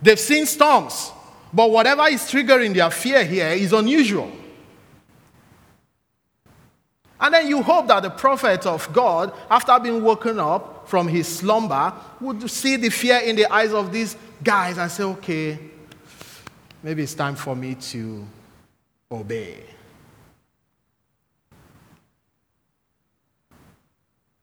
They've 0.00 0.18
seen 0.18 0.46
storms, 0.46 1.10
but 1.52 1.68
whatever 1.68 2.06
is 2.08 2.22
triggering 2.22 2.74
their 2.74 2.92
fear 2.92 3.24
here 3.24 3.48
is 3.48 3.72
unusual. 3.72 4.30
And 7.24 7.32
then 7.32 7.48
you 7.48 7.62
hope 7.62 7.86
that 7.88 8.02
the 8.02 8.10
prophet 8.10 8.66
of 8.66 8.92
God, 8.92 9.32
after 9.50 9.80
being 9.80 10.04
woken 10.04 10.38
up 10.38 10.86
from 10.86 11.08
his 11.08 11.26
slumber, 11.26 11.90
would 12.20 12.50
see 12.50 12.76
the 12.76 12.90
fear 12.90 13.16
in 13.16 13.34
the 13.34 13.50
eyes 13.50 13.72
of 13.72 13.90
these 13.90 14.14
guys 14.42 14.76
and 14.76 14.92
say, 14.92 15.04
okay, 15.04 15.58
maybe 16.82 17.02
it's 17.02 17.14
time 17.14 17.34
for 17.34 17.56
me 17.56 17.76
to 17.76 18.26
obey. 19.10 19.56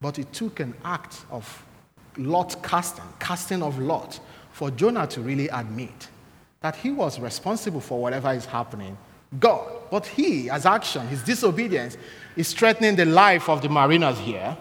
But 0.02 0.18
it 0.18 0.34
took 0.34 0.60
an 0.60 0.74
act 0.84 1.24
of 1.30 1.64
lot 2.18 2.64
casting, 2.64 3.06
casting 3.20 3.62
of 3.62 3.78
lot, 3.78 4.20
for 4.54 4.72
Jonah 4.72 5.06
to 5.06 5.22
really 5.22 5.50
admit 5.50 6.08
that 6.62 6.76
he 6.78 6.90
was 6.90 7.20
responsible 7.20 7.80
for 7.80 8.02
whatever 8.02 8.34
is 8.34 8.48
happening. 8.48 8.98
God. 9.40 9.68
But 9.90 10.08
he, 10.08 10.50
as 10.50 10.66
action, 10.66 11.08
his 11.08 11.24
disobedience, 11.24 11.98
is 12.36 12.54
threatening 12.54 12.96
the 12.96 13.06
life 13.06 13.50
of 13.50 13.62
the 13.62 13.70
mariners 13.70 14.20
here. 14.20 14.58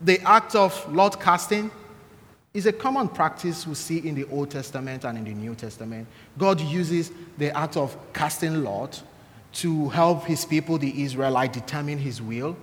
The 0.00 0.20
act 0.22 0.54
of 0.54 0.92
lot 0.92 1.20
casting 1.20 1.70
is 2.52 2.66
a 2.66 2.72
common 2.72 3.08
practice 3.08 3.66
we 3.66 3.74
see 3.74 4.06
in 4.06 4.14
the 4.14 4.24
Old 4.24 4.50
Testament 4.50 5.04
and 5.04 5.16
in 5.16 5.24
the 5.24 5.32
New 5.32 5.54
Testament. 5.54 6.06
God 6.36 6.60
uses 6.60 7.10
the 7.38 7.56
act 7.56 7.76
of 7.76 7.96
casting 8.12 8.62
lot 8.62 9.00
to 9.54 9.88
help 9.90 10.24
his 10.24 10.44
people, 10.44 10.76
the 10.76 11.02
Israelites, 11.02 11.54
determine 11.54 11.98
his 11.98 12.20
will. 12.20 12.56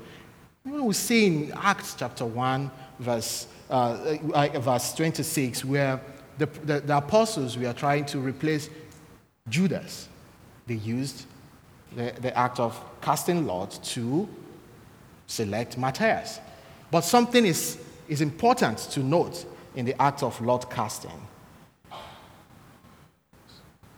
We 0.66 0.94
see 0.94 1.28
in 1.28 1.52
Acts 1.54 1.96
chapter 1.98 2.26
1, 2.26 2.70
verse, 3.00 3.48
uh, 3.70 4.60
verse 4.60 4.94
26, 4.94 5.66
where 5.66 6.02
the, 6.38 6.46
the, 6.64 6.80
the 6.80 6.98
apostles 6.98 7.58
were 7.58 7.74
trying 7.74 8.06
to 8.06 8.20
replace 8.20 8.70
Judas. 9.48 10.08
They 10.68 10.76
used 10.76 11.26
the, 11.96 12.14
the 12.22 12.36
act 12.38 12.60
of 12.60 12.80
casting 13.02 13.46
lots 13.46 13.78
to 13.94 14.28
select 15.28 15.78
Matthias. 15.78 16.40
But 16.92 17.02
something 17.02 17.46
is, 17.46 17.78
is 18.08 18.22
important 18.22 18.78
to 18.92 19.02
note 19.02 19.46
in 19.76 19.86
the 19.86 20.00
act 20.02 20.24
of 20.24 20.40
lot 20.42 20.70
casting. 20.70 21.28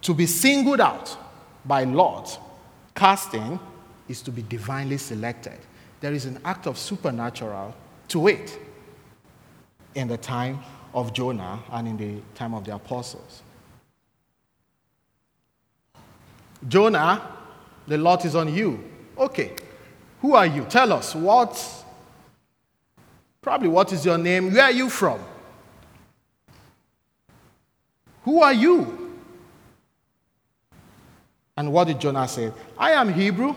To 0.01 0.13
be 0.13 0.25
singled 0.25 0.81
out 0.81 1.15
by 1.63 1.83
lot 1.83 2.39
casting 2.95 3.59
is 4.09 4.21
to 4.23 4.31
be 4.31 4.41
divinely 4.41 4.97
selected. 4.97 5.57
There 6.01 6.11
is 6.11 6.25
an 6.25 6.39
act 6.43 6.65
of 6.65 6.77
supernatural 6.77 7.75
to 8.09 8.27
it 8.27 8.57
in 9.95 10.07
the 10.07 10.17
time 10.17 10.59
of 10.93 11.13
Jonah 11.13 11.59
and 11.71 11.87
in 11.87 11.97
the 11.97 12.21
time 12.35 12.53
of 12.53 12.65
the 12.65 12.75
apostles. 12.75 13.41
Jonah, 16.67 17.21
the 17.87 17.97
lot 17.97 18.25
is 18.25 18.35
on 18.35 18.53
you. 18.53 18.83
Okay, 19.17 19.51
who 20.21 20.35
are 20.35 20.45
you? 20.45 20.65
Tell 20.65 20.93
us 20.93 21.15
what, 21.15 21.85
probably 23.41 23.67
what 23.67 23.91
is 23.91 24.05
your 24.05 24.17
name? 24.17 24.53
Where 24.53 24.63
are 24.63 24.71
you 24.71 24.89
from? 24.89 25.19
Who 28.23 28.41
are 28.41 28.53
you? 28.53 29.15
And 31.57 31.73
what 31.73 31.87
did 31.87 31.99
Jonah 31.99 32.27
say? 32.27 32.51
I 32.77 32.91
am 32.91 33.11
Hebrew. 33.13 33.55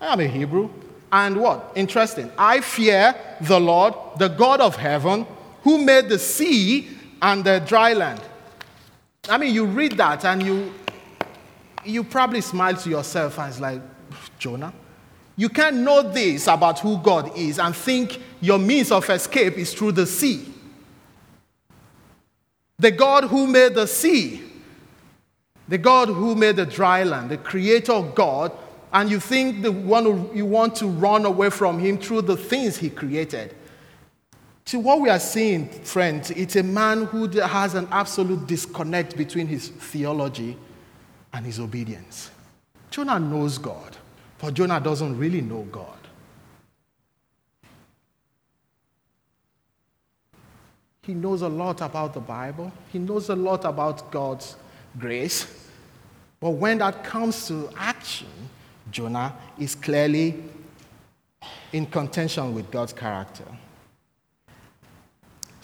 I 0.00 0.12
am 0.12 0.20
a 0.20 0.26
Hebrew. 0.26 0.70
And 1.12 1.40
what? 1.40 1.72
Interesting. 1.74 2.30
I 2.36 2.60
fear 2.60 3.14
the 3.42 3.60
Lord, 3.60 3.94
the 4.18 4.28
God 4.28 4.60
of 4.60 4.76
heaven, 4.76 5.26
who 5.66 5.78
made 5.78 6.08
the 6.08 6.16
sea 6.16 6.86
and 7.20 7.42
the 7.42 7.58
dry 7.58 7.92
land. 7.92 8.20
I 9.28 9.36
mean, 9.36 9.52
you 9.52 9.64
read 9.64 9.96
that 9.96 10.24
and 10.24 10.40
you, 10.40 10.72
you 11.84 12.04
probably 12.04 12.40
smile 12.40 12.76
to 12.76 12.88
yourself 12.88 13.36
and 13.40 13.48
it's 13.48 13.58
like, 13.58 13.82
Jonah, 14.38 14.72
you 15.34 15.48
can't 15.48 15.78
know 15.78 16.02
this 16.02 16.46
about 16.46 16.78
who 16.78 16.98
God 16.98 17.36
is 17.36 17.58
and 17.58 17.74
think 17.74 18.20
your 18.40 18.60
means 18.60 18.92
of 18.92 19.10
escape 19.10 19.58
is 19.58 19.74
through 19.74 19.90
the 19.90 20.06
sea. 20.06 20.46
The 22.78 22.92
God 22.92 23.24
who 23.24 23.48
made 23.48 23.74
the 23.74 23.88
sea, 23.88 24.42
the 25.66 25.78
God 25.78 26.06
who 26.06 26.36
made 26.36 26.54
the 26.54 26.66
dry 26.66 27.02
land, 27.02 27.28
the 27.28 27.38
creator 27.38 28.02
God, 28.14 28.52
and 28.92 29.10
you 29.10 29.18
think 29.18 29.62
the 29.62 29.72
one 29.72 30.32
you 30.32 30.46
want 30.46 30.76
to 30.76 30.86
run 30.86 31.26
away 31.26 31.50
from 31.50 31.80
him 31.80 31.98
through 31.98 32.22
the 32.22 32.36
things 32.36 32.76
he 32.76 32.88
created. 32.88 33.56
See, 34.66 34.78
what 34.78 35.00
we 35.00 35.08
are 35.08 35.20
seeing, 35.20 35.68
friends, 35.68 36.32
it's 36.32 36.56
a 36.56 36.62
man 36.62 37.04
who 37.04 37.28
has 37.28 37.74
an 37.76 37.86
absolute 37.92 38.48
disconnect 38.48 39.16
between 39.16 39.46
his 39.46 39.68
theology 39.68 40.56
and 41.32 41.46
his 41.46 41.60
obedience. 41.60 42.32
Jonah 42.90 43.20
knows 43.20 43.58
God, 43.58 43.96
but 44.38 44.54
Jonah 44.54 44.80
doesn't 44.80 45.16
really 45.16 45.40
know 45.40 45.62
God. 45.70 45.96
He 51.02 51.14
knows 51.14 51.42
a 51.42 51.48
lot 51.48 51.80
about 51.80 52.14
the 52.14 52.20
Bible, 52.20 52.72
he 52.92 52.98
knows 52.98 53.28
a 53.28 53.36
lot 53.36 53.64
about 53.64 54.10
God's 54.10 54.56
grace. 54.98 55.46
But 56.40 56.50
when 56.50 56.78
that 56.78 57.04
comes 57.04 57.46
to 57.46 57.70
action, 57.76 58.26
Jonah 58.90 59.32
is 59.60 59.76
clearly 59.76 60.42
in 61.72 61.86
contention 61.86 62.52
with 62.52 62.68
God's 62.72 62.92
character. 62.92 63.44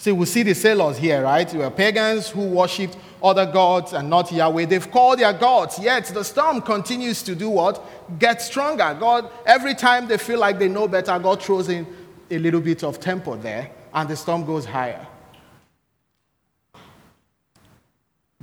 See, 0.02 0.10
we 0.10 0.26
see 0.26 0.42
the 0.42 0.52
sailors 0.52 0.98
here, 0.98 1.22
right? 1.22 1.48
They 1.48 1.58
were 1.58 1.70
pagans 1.70 2.28
who 2.28 2.40
worshipped 2.40 2.96
other 3.22 3.46
gods 3.46 3.92
and 3.92 4.10
not 4.10 4.32
Yahweh. 4.32 4.64
They've 4.64 4.90
called 4.90 5.20
their 5.20 5.32
gods, 5.32 5.78
yet 5.78 6.06
the 6.06 6.24
storm 6.24 6.60
continues 6.60 7.22
to 7.22 7.36
do 7.36 7.48
what? 7.48 7.80
Get 8.18 8.42
stronger. 8.42 8.96
God, 8.98 9.30
every 9.46 9.76
time 9.76 10.08
they 10.08 10.18
feel 10.18 10.40
like 10.40 10.58
they 10.58 10.66
know 10.66 10.88
better, 10.88 11.16
God 11.20 11.40
throws 11.40 11.68
in 11.68 11.86
a 12.28 12.36
little 12.36 12.60
bit 12.60 12.82
of 12.82 12.98
temper 12.98 13.36
there, 13.36 13.70
and 13.94 14.08
the 14.08 14.16
storm 14.16 14.44
goes 14.44 14.64
higher. 14.64 15.06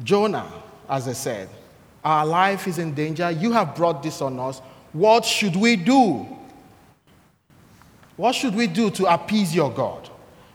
Jonah, 0.02 0.50
as 0.89 1.10
I 1.10 1.13
said, 1.13 1.50
our 2.06 2.26
life 2.26 2.69
is 2.69 2.80
in 2.80 2.93
danger. 2.93 3.32
You 3.32 3.52
have 3.52 3.76
brought 3.76 4.02
this 4.02 4.22
on 4.22 4.39
us. 4.39 4.62
What 4.93 5.26
should 5.26 5.58
we 5.58 5.76
do? 5.76 6.26
What 8.15 8.33
should 8.33 8.56
we 8.56 8.67
do 8.67 8.90
to 8.92 9.13
appease 9.13 9.54
your 9.54 9.69
God? 9.69 10.10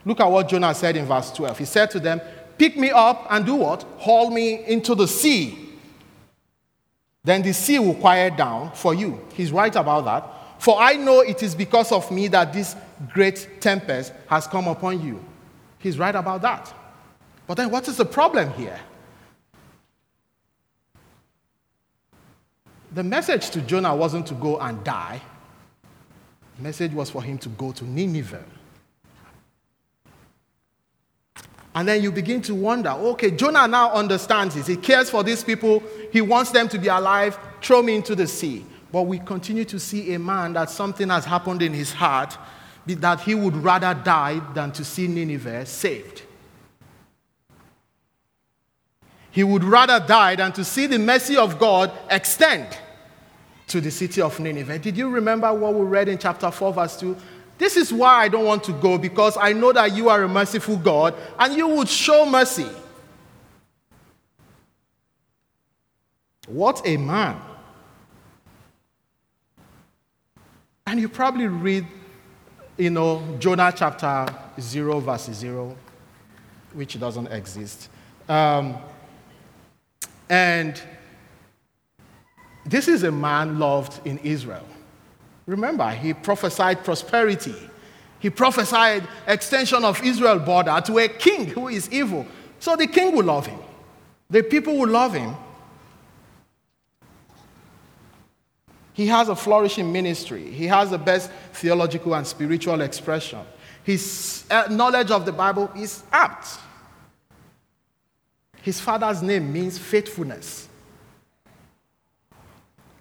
Look 0.05 0.21
at 0.21 0.31
what 0.31 0.49
Jonah 0.49 0.75
said 0.75 0.97
in 0.97 1.07
verse 1.07 1.33
12. 1.33 1.59
He 1.59 1.65
said 1.65 1.91
to 1.93 2.01
them, 2.01 2.21
Pick 2.59 2.77
me 2.77 2.91
up 2.91 3.27
and 3.31 3.45
do 3.45 3.57
what? 3.57 3.83
Haul 3.99 4.31
me 4.31 4.65
into 4.67 4.95
the 4.95 5.09
sea. 5.09 5.59
Then 7.25 7.43
the 7.43 7.53
sea 7.53 7.79
will 7.79 7.95
quiet 7.95 8.37
down 8.37 8.73
for 8.75 8.95
you. 8.95 9.21
He's 9.33 9.51
right 9.51 9.75
about 9.75 10.05
that. 10.05 10.63
For 10.63 10.79
I 10.79 10.95
know 10.95 11.21
it 11.21 11.43
is 11.43 11.55
because 11.55 11.91
of 11.91 12.11
me 12.11 12.29
that 12.29 12.53
this 12.53 12.77
great 13.13 13.61
tempest 13.61 14.13
has 14.29 14.47
come 14.47 14.69
upon 14.69 15.03
you. 15.03 15.25
He's 15.79 15.99
right 15.99 16.15
about 16.15 16.43
that. 16.43 16.73
But 17.47 17.57
then 17.57 17.71
what 17.71 17.89
is 17.89 17.97
the 17.97 18.05
problem 18.05 18.53
here? 18.53 18.79
The 22.93 23.03
message 23.03 23.51
to 23.51 23.61
Jonah 23.63 23.95
wasn't 23.95 24.27
to 24.29 24.35
go 24.35 24.59
and 24.61 24.83
die. 24.85 25.21
The 26.57 26.63
message 26.63 26.93
was 26.93 27.11
for 27.11 27.23
him 27.23 27.39
to 27.39 27.49
go 27.49 27.73
to 27.73 27.85
Nineveh 27.85 28.45
And 31.75 31.89
then 31.89 32.03
you 32.03 32.13
begin 32.13 32.41
to 32.43 32.55
wonder 32.55 32.91
okay, 32.91 33.31
Jonah 33.31 33.67
now 33.67 33.93
understands 33.93 34.55
this. 34.55 34.67
He 34.67 34.77
cares 34.77 35.11
for 35.11 35.23
these 35.23 35.43
people, 35.43 35.83
he 36.13 36.21
wants 36.21 36.51
them 36.51 36.69
to 36.69 36.79
be 36.79 36.89
alive, 36.89 37.39
throw 37.61 37.83
me 37.83 37.97
into 37.97 38.15
the 38.15 38.27
sea. 38.27 38.65
But 38.93 39.03
we 39.03 39.19
continue 39.19 39.65
to 39.65 39.81
see 39.81 40.15
a 40.15 40.19
man 40.19 40.53
that 40.53 40.71
something 40.71 41.09
has 41.09 41.25
happened 41.25 41.63
in 41.63 41.73
his 41.73 41.93
heart 41.93 42.39
that 42.87 43.21
he 43.21 43.35
would 43.35 43.57
rather 43.57 43.95
die 43.95 44.41
than 44.53 44.71
to 44.73 44.85
see 44.85 45.09
Nineveh 45.09 45.65
saved. 45.67 46.23
he 49.35 49.43
would 49.43 49.65
rather 49.65 49.99
die 49.99 50.37
than 50.37 50.53
to 50.53 50.65
see 50.65 50.87
the 50.87 50.99
mercy 50.99 51.37
of 51.37 51.59
God 51.59 51.91
extend 52.09 52.79
to 53.67 53.81
the 53.81 53.91
city 53.91 54.23
of 54.23 54.39
Nineveh. 54.39 54.79
Did 54.79 54.97
you 54.97 55.09
remember 55.09 55.53
what 55.53 55.75
we 55.75 55.85
read 55.85 56.09
in 56.09 56.19
chapter 56.19 56.53
4, 56.53 56.73
verse 56.73 56.97
2? 57.01 57.17
This 57.59 57.77
is 57.77 57.93
why 57.93 58.23
I 58.25 58.29
don't 58.29 58.45
want 58.45 58.65
to 58.65 58.73
go 58.73 58.99
because 58.99 59.37
I 59.41 59.53
know 59.53 59.73
that 59.73 59.95
you 59.95 60.09
are 60.09 60.23
a 60.23 60.29
merciful 60.29 60.77
God 60.77 61.15
and 61.39 61.55
you 61.55 61.69
would 61.69 61.89
show 61.89 62.27
mercy. 62.27 62.69
What 66.47 66.83
a 66.85 66.97
man. 66.97 67.41
And 70.87 71.01
you 71.01 71.09
probably 71.09 71.47
read, 71.47 71.87
you 72.77 72.91
know, 72.91 73.23
Jonah 73.39 73.73
chapter 73.75 74.27
0, 74.61 75.01
verse 75.01 75.31
0, 75.33 75.77
which 76.75 76.99
doesn't 77.01 77.29
exist. 77.29 77.89
Um, 78.29 78.77
and 80.29 80.81
this 82.67 82.89
is 82.89 83.03
a 83.03 83.13
man 83.13 83.59
loved 83.59 84.07
in 84.07 84.19
Israel. 84.19 84.67
Remember, 85.47 85.91
he 85.91 86.15
prophesied 86.15 86.85
prosperity. 86.85 87.55
He 88.19 88.31
prophesied 88.31 89.07
extension 89.27 89.85
of 89.85 90.03
Israel 90.03 90.39
border 90.39 90.81
to 90.87 90.99
a 90.99 91.09
king 91.09 91.47
who 91.47 91.69
is 91.69 91.91
evil. 91.93 92.27
So 92.59 92.77
the 92.77 92.87
king 92.87 93.15
will 93.15 93.25
love 93.25 93.47
him. 93.47 93.59
The 94.31 94.43
people 94.43 94.79
will 94.79 94.89
love 94.89 95.13
him. 95.13 95.35
He 98.95 99.07
has 99.09 99.29
a 99.29 99.37
flourishing 99.37 99.93
ministry. 99.93 100.51
He 100.51 100.67
has 100.67 100.91
the 100.91 100.99
best 100.99 101.31
theological 101.53 102.15
and 102.15 102.27
spiritual 102.27 102.81
expression. 102.81 103.41
His 103.83 104.45
uh, 104.51 104.69
knowledge 104.71 105.11
of 105.11 105.27
the 105.27 105.33
Bible 105.33 105.71
is 105.77 106.05
apt. 106.11 106.59
His 108.63 108.81
father's 108.81 109.21
name 109.21 109.53
means 109.53 109.77
faithfulness. 109.77 110.69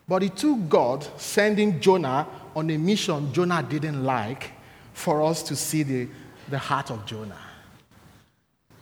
But 0.08 0.24
it 0.24 0.36
took 0.36 0.70
God 0.70 1.08
sending 1.18 1.80
Jonah 1.80 2.28
on 2.56 2.70
a 2.70 2.78
mission 2.78 3.34
Jonah 3.34 3.64
didn't 3.64 4.04
like 4.04 4.52
for 4.94 5.24
us 5.24 5.42
to 5.44 5.56
see 5.56 5.84
the, 5.84 6.08
the 6.50 6.58
heart 6.58 6.92
of 6.92 7.06
Jonah. 7.06 7.40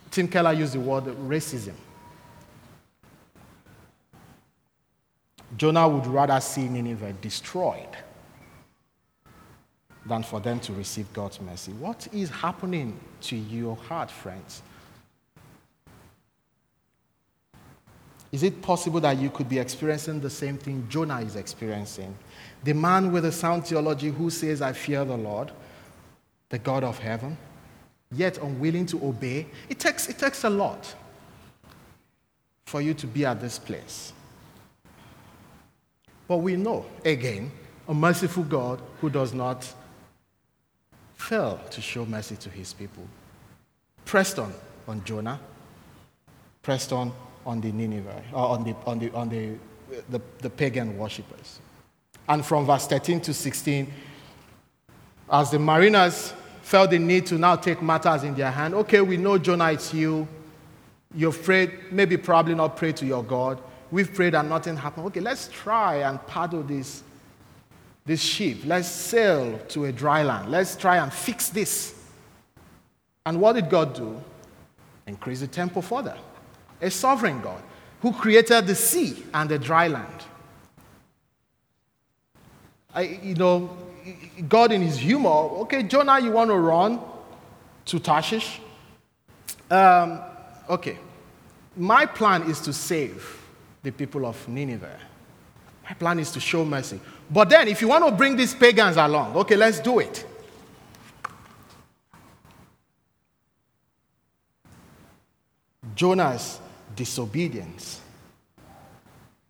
Tim 0.09 0.27
Keller 0.27 0.53
used 0.53 0.73
the 0.73 0.79
word 0.79 1.05
racism. 1.05 1.73
Jonah 5.57 5.87
would 5.87 6.07
rather 6.07 6.39
see 6.39 6.67
Nineveh 6.67 7.13
destroyed 7.21 7.87
than 10.05 10.23
for 10.23 10.39
them 10.39 10.59
to 10.61 10.73
receive 10.73 11.11
God's 11.13 11.39
mercy. 11.39 11.71
What 11.73 12.07
is 12.11 12.29
happening 12.29 12.99
to 13.21 13.35
your 13.35 13.75
heart, 13.75 14.09
friends? 14.09 14.63
Is 18.31 18.43
it 18.43 18.61
possible 18.61 18.99
that 19.01 19.17
you 19.17 19.29
could 19.29 19.49
be 19.49 19.59
experiencing 19.59 20.21
the 20.21 20.29
same 20.29 20.57
thing 20.57 20.87
Jonah 20.89 21.19
is 21.19 21.35
experiencing? 21.35 22.15
The 22.63 22.73
man 22.73 23.11
with 23.11 23.25
a 23.25 23.31
sound 23.31 23.67
theology 23.67 24.09
who 24.09 24.29
says, 24.29 24.61
I 24.61 24.71
fear 24.71 25.03
the 25.03 25.17
Lord, 25.17 25.51
the 26.49 26.59
God 26.59 26.83
of 26.83 26.97
heaven, 26.99 27.37
yet 28.11 28.37
unwilling 28.37 28.85
to 28.87 29.05
obey. 29.05 29.47
It 29.67 29.79
takes, 29.79 30.07
it 30.07 30.17
takes 30.17 30.43
a 30.45 30.49
lot 30.49 30.95
for 32.65 32.81
you 32.81 32.93
to 32.93 33.07
be 33.07 33.25
at 33.25 33.41
this 33.41 33.59
place. 33.59 34.13
But 36.27 36.37
we 36.37 36.55
know, 36.55 36.85
again, 37.03 37.51
a 37.89 37.93
merciful 37.93 38.43
God 38.43 38.81
who 39.01 39.09
does 39.09 39.33
not 39.33 39.67
fail 41.15 41.59
to 41.71 41.81
show 41.81 42.05
mercy 42.05 42.37
to 42.37 42.49
his 42.49 42.73
people. 42.73 43.03
Pressed 44.05 44.39
on 44.39 44.53
on 44.87 45.03
Jonah, 45.03 45.39
pressed 46.61 46.93
on 46.93 47.11
on 47.45 47.61
the 47.61 47.71
Nineveh, 47.71 48.23
or 48.33 48.49
on 48.49 48.63
the, 48.63 48.75
on 48.85 48.99
the, 48.99 49.11
on 49.13 49.29
the, 49.29 49.55
the, 50.09 50.21
the 50.39 50.49
pagan 50.49 50.97
worshippers. 50.97 51.59
And 52.27 52.45
from 52.45 52.65
verse 52.65 52.87
13 52.87 53.21
to 53.21 53.33
16, 53.33 53.91
as 55.31 55.51
the 55.51 55.59
mariners 55.59 56.33
felt 56.61 56.91
the 56.91 56.99
need 56.99 57.25
to 57.27 57.37
now 57.37 57.55
take 57.55 57.81
matters 57.81 58.23
in 58.23 58.35
their 58.35 58.51
hand, 58.51 58.73
okay, 58.75 59.01
we 59.01 59.17
know 59.17 59.37
Jonah, 59.37 59.71
it's 59.71 59.93
you. 59.93 60.27
You've 61.13 61.43
prayed, 61.43 61.71
maybe 61.91 62.17
probably 62.17 62.55
not 62.55 62.77
prayed 62.77 62.95
to 62.97 63.05
your 63.05 63.23
God. 63.23 63.61
We've 63.89 64.13
prayed 64.13 64.35
and 64.35 64.47
nothing 64.47 64.77
happened. 64.77 65.07
Okay, 65.07 65.19
let's 65.19 65.49
try 65.49 65.97
and 65.97 66.25
paddle 66.27 66.63
this, 66.63 67.03
this 68.05 68.21
ship. 68.21 68.59
Let's 68.63 68.87
sail 68.87 69.59
to 69.69 69.85
a 69.85 69.91
dry 69.91 70.23
land. 70.23 70.49
Let's 70.49 70.75
try 70.77 70.97
and 70.97 71.11
fix 71.11 71.49
this. 71.49 71.95
And 73.25 73.41
what 73.41 73.53
did 73.53 73.69
God 73.69 73.93
do? 73.93 74.21
Increase 75.07 75.41
the 75.41 75.47
tempo 75.47 75.81
further 75.81 76.15
a 76.81 76.89
sovereign 76.89 77.41
God 77.41 77.61
who 78.01 78.11
created 78.11 78.67
the 78.67 78.75
sea 78.75 79.23
and 79.33 79.49
the 79.49 79.59
dry 79.59 79.87
land. 79.87 80.23
I, 82.93 83.01
you 83.23 83.35
know, 83.35 83.69
God 84.49 84.71
in 84.71 84.81
his 84.81 84.97
humor, 84.97 85.29
okay, 85.29 85.83
Jonah, 85.83 86.19
you 86.19 86.31
want 86.31 86.49
to 86.49 86.57
run 86.57 86.99
to 87.85 87.99
Tarshish? 87.99 88.59
Um, 89.69 90.19
okay, 90.69 90.97
my 91.77 92.05
plan 92.05 92.43
is 92.49 92.59
to 92.61 92.73
save 92.73 93.39
the 93.83 93.91
people 93.91 94.25
of 94.25 94.47
Nineveh. 94.47 94.99
My 95.83 95.93
plan 95.93 96.19
is 96.19 96.31
to 96.31 96.39
show 96.39 96.65
mercy. 96.65 96.99
But 97.29 97.49
then, 97.49 97.67
if 97.67 97.81
you 97.81 97.87
want 97.87 98.05
to 98.05 98.11
bring 98.11 98.35
these 98.35 98.53
pagans 98.53 98.97
along, 98.97 99.35
okay, 99.37 99.55
let's 99.55 99.79
do 99.79 99.99
it. 99.99 100.25
Jonah's 105.95 106.59
disobedience 106.95 108.01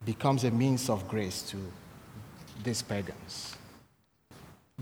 becomes 0.06 0.44
a 0.44 0.52
means 0.52 0.90
of 0.90 1.08
grace 1.08 1.42
to 1.44 1.58
these 2.64 2.82
pagans. 2.82 3.56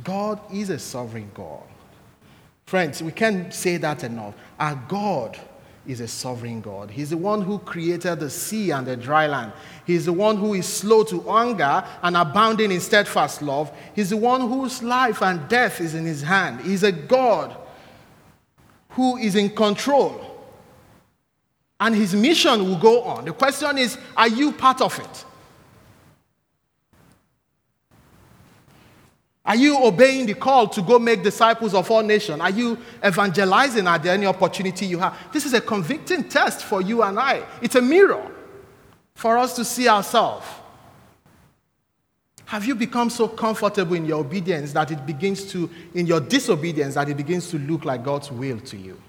God 0.03 0.39
is 0.53 0.69
a 0.69 0.79
sovereign 0.79 1.29
God. 1.33 1.63
Friends, 2.65 3.01
we 3.01 3.11
can't 3.11 3.53
say 3.53 3.77
that 3.77 4.03
enough. 4.03 4.35
Our 4.59 4.75
God 4.87 5.37
is 5.87 6.01
a 6.01 6.07
sovereign 6.07 6.61
God. 6.61 6.91
He's 6.91 7.09
the 7.09 7.17
one 7.17 7.41
who 7.41 7.57
created 7.59 8.19
the 8.19 8.29
sea 8.29 8.69
and 8.71 8.85
the 8.85 8.95
dry 8.95 9.25
land. 9.25 9.53
He's 9.85 10.05
the 10.05 10.13
one 10.13 10.37
who 10.37 10.53
is 10.53 10.67
slow 10.67 11.03
to 11.05 11.29
anger 11.31 11.83
and 12.03 12.15
abounding 12.15 12.71
in 12.71 12.79
steadfast 12.79 13.41
love. 13.41 13.71
He's 13.95 14.11
the 14.11 14.17
one 14.17 14.41
whose 14.41 14.83
life 14.83 15.23
and 15.23 15.47
death 15.49 15.81
is 15.81 15.95
in 15.95 16.05
his 16.05 16.21
hand. 16.21 16.61
He's 16.61 16.83
a 16.83 16.91
God 16.91 17.57
who 18.89 19.17
is 19.17 19.35
in 19.35 19.49
control 19.49 20.28
and 21.79 21.95
his 21.95 22.13
mission 22.13 22.63
will 22.67 22.77
go 22.77 23.01
on. 23.03 23.25
The 23.25 23.33
question 23.33 23.77
is 23.77 23.97
are 24.15 24.27
you 24.27 24.51
part 24.51 24.81
of 24.81 24.97
it? 24.99 25.25
Are 29.45 29.55
you 29.55 29.83
obeying 29.83 30.27
the 30.27 30.35
call 30.35 30.67
to 30.67 30.81
go 30.81 30.99
make 30.99 31.23
disciples 31.23 31.73
of 31.73 31.89
all 31.89 32.03
nations? 32.03 32.39
Are 32.39 32.51
you 32.51 32.77
evangelizing 33.03 33.87
Are 33.87 33.97
there 33.97 34.13
any 34.13 34.27
opportunity 34.27 34.85
you 34.85 34.99
have? 34.99 35.17
This 35.33 35.45
is 35.45 35.53
a 35.53 35.61
convicting 35.61 36.25
test 36.25 36.63
for 36.65 36.83
you 36.83 37.01
and 37.01 37.17
I. 37.19 37.43
It's 37.61 37.75
a 37.75 37.81
mirror 37.81 38.29
for 39.15 39.37
us 39.39 39.55
to 39.55 39.65
see 39.65 39.87
ourselves. 39.87 40.45
Have 42.45 42.65
you 42.65 42.75
become 42.75 43.09
so 43.09 43.27
comfortable 43.27 43.95
in 43.95 44.05
your 44.05 44.19
obedience 44.19 44.71
that 44.73 44.91
it 44.91 45.05
begins 45.05 45.51
to, 45.51 45.69
in 45.93 46.05
your 46.05 46.19
disobedience, 46.19 46.95
that 46.95 47.09
it 47.09 47.17
begins 47.17 47.49
to 47.49 47.59
look 47.59 47.85
like 47.85 48.03
God's 48.03 48.31
will 48.31 48.59
to 48.59 48.77
you? 48.77 48.99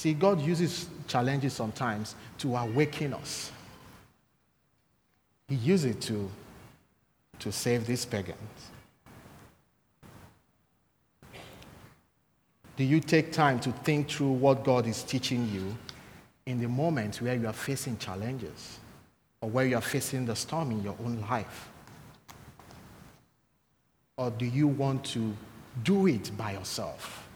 See, 0.00 0.14
God 0.14 0.40
uses 0.40 0.88
challenges 1.06 1.52
sometimes 1.52 2.14
to 2.38 2.56
awaken 2.56 3.12
us. 3.12 3.52
He 5.46 5.56
uses 5.56 5.90
it 5.90 6.00
to, 6.00 6.30
to 7.40 7.52
save 7.52 7.86
these 7.86 8.06
pagans. 8.06 8.70
Do 12.78 12.84
you 12.84 13.00
take 13.00 13.30
time 13.30 13.60
to 13.60 13.72
think 13.72 14.08
through 14.08 14.30
what 14.30 14.64
God 14.64 14.86
is 14.86 15.02
teaching 15.02 15.46
you 15.52 15.76
in 16.46 16.62
the 16.62 16.68
moment 16.68 17.20
where 17.20 17.34
you 17.34 17.46
are 17.46 17.52
facing 17.52 17.98
challenges 17.98 18.78
or 19.42 19.50
where 19.50 19.66
you 19.66 19.76
are 19.76 19.82
facing 19.82 20.24
the 20.24 20.34
storm 20.34 20.70
in 20.70 20.82
your 20.82 20.96
own 21.04 21.20
life? 21.28 21.68
Or 24.16 24.30
do 24.30 24.46
you 24.46 24.66
want 24.66 25.04
to 25.12 25.36
do 25.82 26.06
it 26.06 26.34
by 26.38 26.52
yourself? 26.52 27.26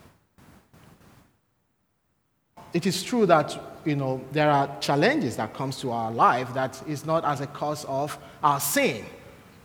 It 2.74 2.86
is 2.86 3.02
true 3.02 3.24
that 3.26 3.58
you 3.84 3.96
know 3.96 4.20
there 4.32 4.50
are 4.50 4.68
challenges 4.80 5.36
that 5.36 5.54
comes 5.54 5.80
to 5.80 5.90
our 5.90 6.10
life 6.10 6.52
that 6.52 6.82
is 6.86 7.06
not 7.06 7.24
as 7.24 7.40
a 7.40 7.46
cause 7.46 7.84
of 7.86 8.18
our 8.42 8.60
sin 8.60 9.06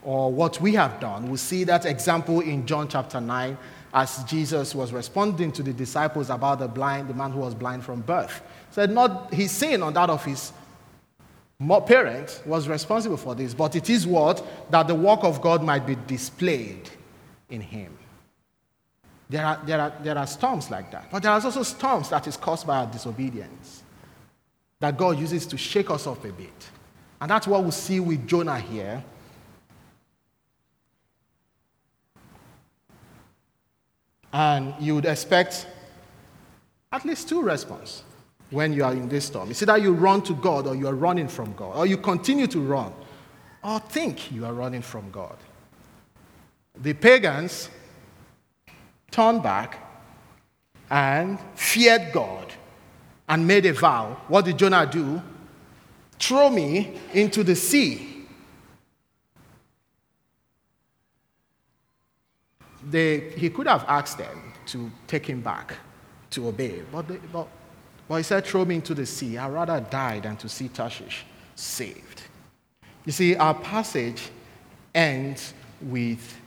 or 0.04 0.32
what 0.32 0.62
we 0.62 0.74
have 0.76 1.00
done. 1.00 1.30
We 1.30 1.38
see 1.38 1.64
that 1.66 1.86
example 1.86 2.40
in 2.40 2.66
John 2.66 2.88
chapter 2.88 3.20
9 3.20 3.58
as 3.94 4.24
Jesus 4.26 4.76
was 4.76 4.94
responding 4.94 5.52
to 5.54 5.64
the 5.64 5.74
disciples 5.74 6.30
about 6.30 6.60
the 6.60 6.68
blind, 6.68 7.10
the 7.10 7.14
man 7.14 7.32
who 7.32 7.40
was 7.40 7.56
blind 7.56 7.84
from 7.84 8.02
birth. 8.02 8.42
Said 8.72 8.92
not 8.92 9.34
his 9.34 9.52
sin 9.52 9.82
on 9.82 9.94
that 9.94 10.10
of 10.10 10.24
his 10.24 10.54
parent 11.86 12.42
was 12.46 12.68
responsible 12.68 13.18
for 13.18 13.36
this, 13.36 13.54
but 13.54 13.76
it 13.76 13.90
is 13.90 14.08
what 14.08 14.46
that 14.72 14.88
the 14.88 14.96
work 14.96 15.24
of 15.24 15.42
God 15.42 15.64
might 15.64 15.86
be 15.86 15.98
displayed 16.08 16.90
in 17.50 17.60
him. 17.60 17.98
There 19.30 19.46
are, 19.46 19.62
there, 19.64 19.80
are, 19.80 19.94
there 20.02 20.18
are 20.18 20.26
storms 20.26 20.72
like 20.72 20.92
that. 20.92 21.12
But 21.12 21.22
there 21.22 21.32
are 21.32 21.40
also 21.40 21.62
storms 21.62 22.10
that 22.10 22.26
is 22.28 22.36
caused 22.36 22.66
by 22.66 22.80
our 22.80 22.88
disobedience 22.88 23.84
that 24.80 24.98
God 24.98 25.20
uses 25.20 25.46
to 25.48 25.58
shake 25.58 25.92
us 25.92 26.08
up 26.08 26.24
a 26.26 26.32
bit. 26.32 26.70
And 27.22 27.30
that's 27.30 27.46
what 27.46 27.64
we 27.64 27.72
see 27.72 28.00
with 28.00 28.28
Jonah 28.28 28.60
here. 28.60 29.04
And 34.32 34.74
you 34.80 34.96
would 34.96 35.06
expect 35.06 35.68
at 36.92 37.06
least 37.06 37.30
two 37.30 37.42
responses 37.42 38.04
when 38.50 38.74
you 38.74 38.84
are 38.84 38.94
in 38.94 39.10
this 39.10 39.26
storm. 39.26 39.52
It's 39.52 39.62
either 39.62 39.78
you 39.78 39.94
run 39.94 40.24
to 40.24 40.34
God 40.34 40.66
or 40.66 40.76
you 40.76 40.88
are 40.88 40.96
running 40.96 41.28
from 41.28 41.54
God, 41.54 41.76
or 41.76 41.86
you 41.86 41.98
continue 41.98 42.48
to 42.48 42.60
run, 42.60 42.94
or 43.64 43.80
think 43.80 44.32
you 44.32 44.46
are 44.46 44.54
running 44.54 44.82
from 44.82 45.12
God. 45.12 45.36
The 46.82 46.94
pagans 46.94 47.70
turned 49.12 49.44
back 49.44 49.80
and 50.90 51.40
feared 51.56 52.12
God 52.12 52.54
and 53.28 53.46
made 53.46 53.66
a 53.66 53.74
vow. 53.74 54.18
What 54.28 54.46
did 54.46 54.58
Jonah 54.58 54.86
do? 54.86 55.22
Throw 56.18 56.50
me 56.50 57.00
into 57.14 57.44
the 57.44 57.56
sea. 57.56 58.26
They, 62.84 63.32
he 63.32 63.50
could 63.50 63.68
have 63.68 63.86
asked 63.88 64.18
them 64.18 64.54
to 64.68 64.92
take 65.06 65.26
him 65.26 65.42
back 65.42 65.76
to 66.32 66.48
obey, 66.48 66.82
but, 66.92 67.08
they, 67.08 67.18
but, 67.32 67.48
but 68.08 68.16
he 68.16 68.24
said, 68.24 68.46
Throw 68.46 68.66
me 68.66 68.76
into 68.76 68.94
the 68.94 69.06
sea. 69.06 69.38
I'd 69.38 69.52
rather 69.52 69.80
die 69.80 70.20
than 70.20 70.38
to 70.38 70.50
see 70.50 70.70
Tarshish 70.70 71.26
saved. 71.56 72.24
You 73.06 73.12
see, 73.12 73.36
our 73.36 73.54
passage 73.54 74.30
ends 74.94 75.54
with 75.82 76.38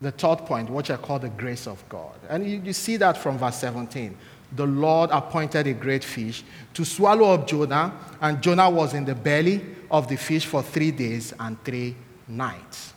the 0.00 0.10
third 0.10 0.38
point, 0.46 0.68
which 0.68 0.90
I 0.90 0.96
call 0.96 1.18
the 1.18 1.28
grace 1.28 1.66
of 1.66 1.82
God. 1.88 2.14
And 2.28 2.48
you, 2.48 2.60
you 2.64 2.72
see 2.72 2.96
that 2.98 3.16
from 3.16 3.38
verse 3.38 3.56
17 3.56 4.16
the 4.52 4.66
Lord 4.66 5.10
appointed 5.10 5.66
a 5.66 5.74
great 5.74 6.04
fish 6.04 6.44
to 6.74 6.84
swallow 6.84 7.34
up 7.34 7.46
Jonah, 7.46 7.92
and 8.20 8.40
Jonah 8.42 8.70
was 8.70 8.94
in 8.94 9.04
the 9.04 9.14
belly 9.14 9.64
of 9.90 10.08
the 10.08 10.16
fish 10.16 10.46
for 10.46 10.62
three 10.62 10.90
days 10.90 11.34
and 11.40 11.62
three 11.64 11.96
nights. 12.28 12.92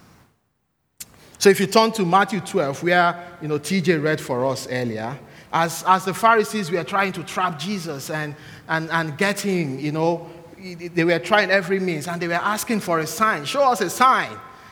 So 1.37 1.49
if 1.49 1.59
you 1.59 1.67
turn 1.67 1.91
to 1.93 2.05
Matthew 2.05 2.41
12, 2.41 2.83
where 2.83 3.37
you 3.41 3.47
know 3.47 3.59
TJ 3.59 4.03
read 4.03 4.21
for 4.21 4.45
us 4.45 4.67
earlier, 4.69 5.17
as, 5.51 5.83
as 5.87 6.05
the 6.05 6.13
Pharisees 6.13 6.69
were 6.69 6.83
trying 6.83 7.13
to 7.13 7.23
trap 7.23 7.57
Jesus 7.57 8.09
and, 8.09 8.35
and, 8.67 8.89
and 8.91 9.17
get 9.17 9.39
him, 9.39 9.79
you 9.79 9.91
know, 9.91 10.29
they 10.93 11.03
were 11.03 11.19
trying 11.19 11.49
every 11.49 11.79
means 11.79 12.07
and 12.07 12.21
they 12.21 12.27
were 12.27 12.33
asking 12.35 12.81
for 12.81 12.99
a 12.99 13.07
sign. 13.07 13.45
Show 13.45 13.63
us 13.63 13.81
a 13.81 13.89
sign. 13.89 14.29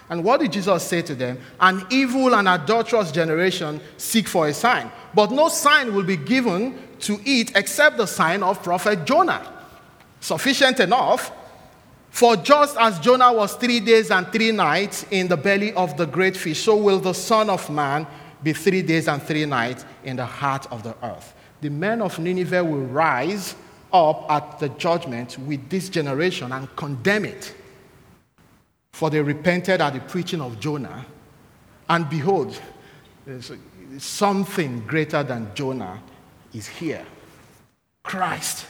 And 0.09 0.23
what 0.23 0.39
did 0.39 0.53
Jesus 0.53 0.83
say 0.83 1.01
to 1.01 1.15
them? 1.15 1.37
An 1.59 1.85
evil 1.89 2.33
and 2.33 2.47
adulterous 2.47 3.11
generation 3.11 3.81
seek 3.97 4.27
for 4.27 4.47
a 4.47 4.53
sign, 4.53 4.89
but 5.13 5.31
no 5.31 5.49
sign 5.49 5.93
will 5.93 6.03
be 6.03 6.17
given 6.17 6.77
to 7.01 7.19
it 7.25 7.55
except 7.55 7.97
the 7.97 8.05
sign 8.05 8.41
of 8.41 8.63
prophet 8.63 9.05
Jonah. 9.05 9.53
Sufficient 10.19 10.79
enough, 10.79 11.31
for 12.09 12.35
just 12.35 12.77
as 12.77 12.99
Jonah 12.99 13.33
was 13.33 13.55
three 13.55 13.79
days 13.79 14.09
and 14.09 14.25
three 14.31 14.51
nights 14.51 15.05
in 15.11 15.27
the 15.27 15.37
belly 15.37 15.73
of 15.73 15.97
the 15.97 16.05
great 16.05 16.35
fish, 16.35 16.63
so 16.63 16.75
will 16.77 16.99
the 16.99 17.13
Son 17.13 17.49
of 17.49 17.69
Man 17.69 18.07
be 18.41 18.53
three 18.53 18.81
days 18.81 19.07
and 19.07 19.21
three 19.21 19.45
nights 19.45 19.85
in 20.03 20.15
the 20.15 20.25
heart 20.25 20.71
of 20.71 20.83
the 20.83 20.95
earth. 21.03 21.33
The 21.61 21.69
men 21.69 22.01
of 22.01 22.17
Nineveh 22.17 22.63
will 22.63 22.85
rise 22.85 23.55
up 23.91 24.25
at 24.31 24.59
the 24.59 24.69
judgment 24.69 25.37
with 25.39 25.69
this 25.69 25.89
generation 25.89 26.51
and 26.51 26.73
condemn 26.75 27.25
it. 27.25 27.53
For 28.97 29.11
they 29.11 29.21
repented 29.21 29.79
at 29.79 29.93
the 29.93 29.99
preaching 29.99 30.41
of 30.41 30.59
Jonah, 30.59 31.05
and 31.87 32.09
behold, 32.09 32.59
something 33.99 34.79
greater 34.87 35.21
than 35.21 35.53
Jonah 35.53 36.01
is 36.51 36.67
here. 36.67 37.05
Christ, 38.01 38.65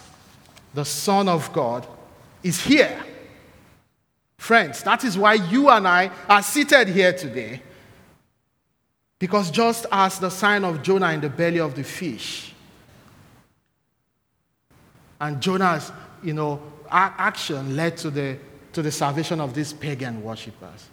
the 0.73 0.83
Son 0.83 1.29
of 1.29 1.53
God, 1.53 1.87
is 2.43 2.59
here. 2.61 3.01
Friends, 4.37 4.83
that 4.83 5.05
is 5.05 5.17
why 5.17 5.35
you 5.35 5.69
and 5.69 5.87
I 5.87 6.11
are 6.27 6.43
seated 6.43 6.89
here 6.89 7.13
today. 7.13 7.61
Because 9.19 9.49
just 9.49 9.85
as 9.89 10.19
the 10.19 10.29
sign 10.29 10.65
of 10.65 10.83
Jonah 10.83 11.13
in 11.13 11.21
the 11.21 11.29
belly 11.29 11.61
of 11.61 11.73
the 11.73 11.85
fish, 11.85 12.53
and 15.21 15.39
Jonah's, 15.39 15.89
you 16.21 16.33
know, 16.33 16.61
action 16.91 17.77
led 17.77 17.95
to 17.95 18.09
the 18.09 18.37
to 18.77 18.83
the 18.83 18.91
salvation 18.91 19.41
of 19.41 19.55
these 19.55 19.73
pagan 19.73 20.23
worshippers, 20.23 20.89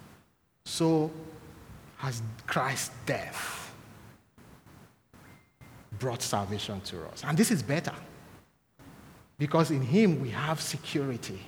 so 0.65 1.11
has 1.97 2.19
Christ's 2.47 2.89
death 3.05 3.71
brought 5.99 6.23
salvation 6.23 6.81
to 6.81 7.05
us. 7.05 7.23
And 7.23 7.37
this 7.37 7.51
is 7.51 7.61
better 7.61 7.93
because 9.37 9.69
in 9.69 9.83
Him 9.83 10.19
we 10.19 10.31
have 10.31 10.59
security. 10.59 11.39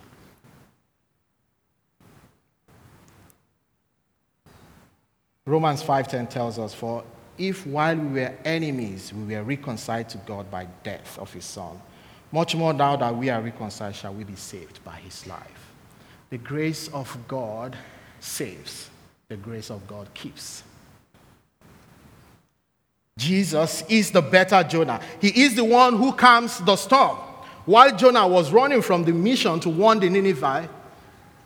Romans 5.44 5.82
5:10 5.82 6.30
tells 6.30 6.60
us 6.60 6.72
for 6.72 7.04
if 7.40 7.66
while 7.66 7.96
we 7.96 8.20
were 8.20 8.36
enemies 8.46 9.12
we 9.12 9.36
were 9.36 9.42
reconciled 9.42 10.10
to 10.10 10.20
God 10.20 10.52
by 10.52 10.68
death 10.84 11.18
of 11.18 11.34
his 11.34 11.46
son 11.46 11.82
much 12.32 12.56
more 12.56 12.74
now 12.74 12.96
that 12.96 13.16
we 13.16 13.32
are 13.32 13.42
reconciled 13.42 13.96
shall 13.96 14.14
we 14.14 14.24
be 14.24 14.36
saved 14.36 14.84
by 14.84 14.98
his 14.98 15.26
life 15.26 15.57
the 16.30 16.38
grace 16.38 16.88
of 16.89 17.17
God 17.28 17.78
saves, 18.19 18.89
the 19.30 19.38
grace 19.38 19.69
of 19.69 19.86
God 19.88 20.13
keeps. 20.13 20.63
Jesus 23.17 23.84
is 23.89 24.11
the 24.11 24.21
better 24.21 24.63
Jonah. 24.63 25.01
He 25.19 25.43
is 25.43 25.55
the 25.55 25.63
one 25.63 25.97
who 25.97 26.13
calms 26.13 26.59
the 26.59 26.75
storm. 26.75 27.17
While 27.65 27.95
Jonah 27.95 28.28
was 28.28 28.51
running 28.51 28.82
from 28.82 29.03
the 29.03 29.11
mission 29.11 29.59
to 29.61 29.69
warn 29.69 29.99
the 29.99 30.09
Nineveh, 30.09 30.69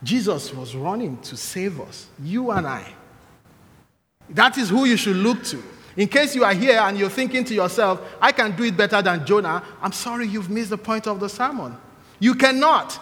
Jesus 0.03 0.53
was 0.53 0.75
running 0.75 1.17
to 1.21 1.37
save 1.37 1.79
us, 1.79 2.07
you 2.21 2.51
and 2.51 2.67
I. 2.67 2.85
That 4.29 4.57
is 4.57 4.69
who 4.69 4.85
you 4.85 4.97
should 4.97 5.15
look 5.15 5.43
to. 5.45 5.61
In 5.97 6.07
case 6.07 6.35
you 6.35 6.43
are 6.43 6.53
here 6.53 6.79
and 6.79 6.97
you're 6.97 7.09
thinking 7.09 7.43
to 7.45 7.53
yourself, 7.53 8.01
I 8.21 8.31
can 8.31 8.55
do 8.55 8.63
it 8.63 8.77
better 8.77 9.01
than 9.01 9.25
Jonah, 9.25 9.63
I'm 9.81 9.91
sorry 9.91 10.27
you've 10.27 10.49
missed 10.49 10.69
the 10.69 10.77
point 10.77 11.07
of 11.07 11.19
the 11.19 11.27
sermon. 11.27 11.77
You 12.19 12.35
cannot. 12.35 12.99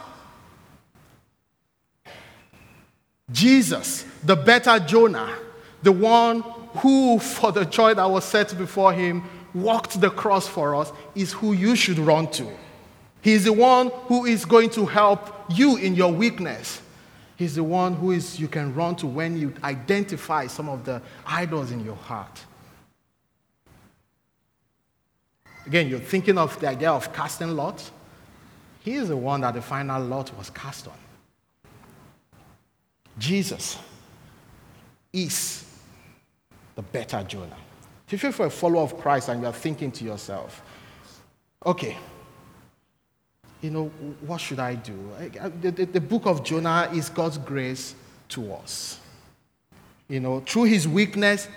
Jesus, 3.32 4.06
the 4.24 4.36
better 4.36 4.80
Jonah, 4.80 5.38
the 5.84 5.92
one 5.92 6.42
who, 6.78 7.20
for 7.20 7.52
the 7.52 7.66
joy 7.66 7.94
that 7.94 8.10
was 8.10 8.26
set 8.26 8.58
before 8.58 8.94
him, 8.94 9.24
walked 9.54 10.00
the 10.00 10.10
cross 10.10 10.48
for 10.48 10.76
us, 10.76 10.92
is 11.16 11.34
who 11.34 11.54
you 11.54 11.76
should 11.76 12.00
run 12.00 12.30
to. 12.32 12.48
He's 13.22 13.44
the 13.44 13.54
one 13.54 13.90
who 14.06 14.26
is 14.26 14.46
going 14.46 14.70
to 14.72 14.86
help 14.86 15.34
you 15.50 15.78
in 15.78 15.96
your 15.96 16.12
weakness. 16.12 16.82
He's 17.36 17.56
the 17.56 17.64
one 17.64 17.94
who 17.94 18.12
is 18.12 18.40
you 18.40 18.48
can 18.48 18.74
run 18.74 18.96
to 18.98 19.08
when 19.08 19.38
you 19.38 19.54
identify 19.64 20.48
some 20.48 20.70
of 20.70 20.86
the 20.86 21.02
idols 21.26 21.72
in 21.72 21.84
your 21.84 21.96
heart. 21.96 22.40
Again, 25.66 25.88
you're 25.88 26.00
thinking 26.00 26.38
of 26.38 26.60
the 26.60 26.68
idea 26.68 26.92
of 26.92 27.14
casting 27.14 27.56
lots. 27.56 27.92
He 28.82 28.94
is 28.94 29.10
the 29.10 29.18
one 29.18 29.42
that 29.42 29.54
the 29.54 29.62
final 29.62 30.04
lot 30.04 30.36
was 30.38 30.50
cast 30.50 30.88
on. 30.88 30.94
Jesus 33.20 33.78
is 35.14 35.66
the 36.76 36.82
better 36.82 37.24
Jonah. 37.24 37.58
If 38.10 38.24
you're 38.24 38.48
a 38.48 38.50
follower 38.50 38.82
of 38.82 38.98
Christ 38.98 39.30
and 39.30 39.44
you're 39.44 39.52
thinking 39.52 39.92
to 39.92 40.04
yourself, 40.04 40.64
okay, 41.66 41.96
you 43.62 43.70
know, 43.70 43.88
what 44.22 44.40
should 44.40 44.60
I 44.60 44.76
do? 44.76 44.98
The, 45.62 45.72
the, 45.72 45.86
the, 45.86 46.02
book 46.02 46.26
of 46.26 46.44
Jonah 46.44 46.90
is 46.94 47.10
God's 47.10 47.38
grace 47.38 47.94
to 48.30 48.54
us. 48.54 49.00
You 50.08 50.22
know, 50.22 50.40
through 50.40 50.64
his 50.64 50.88
weakness, 50.88 51.48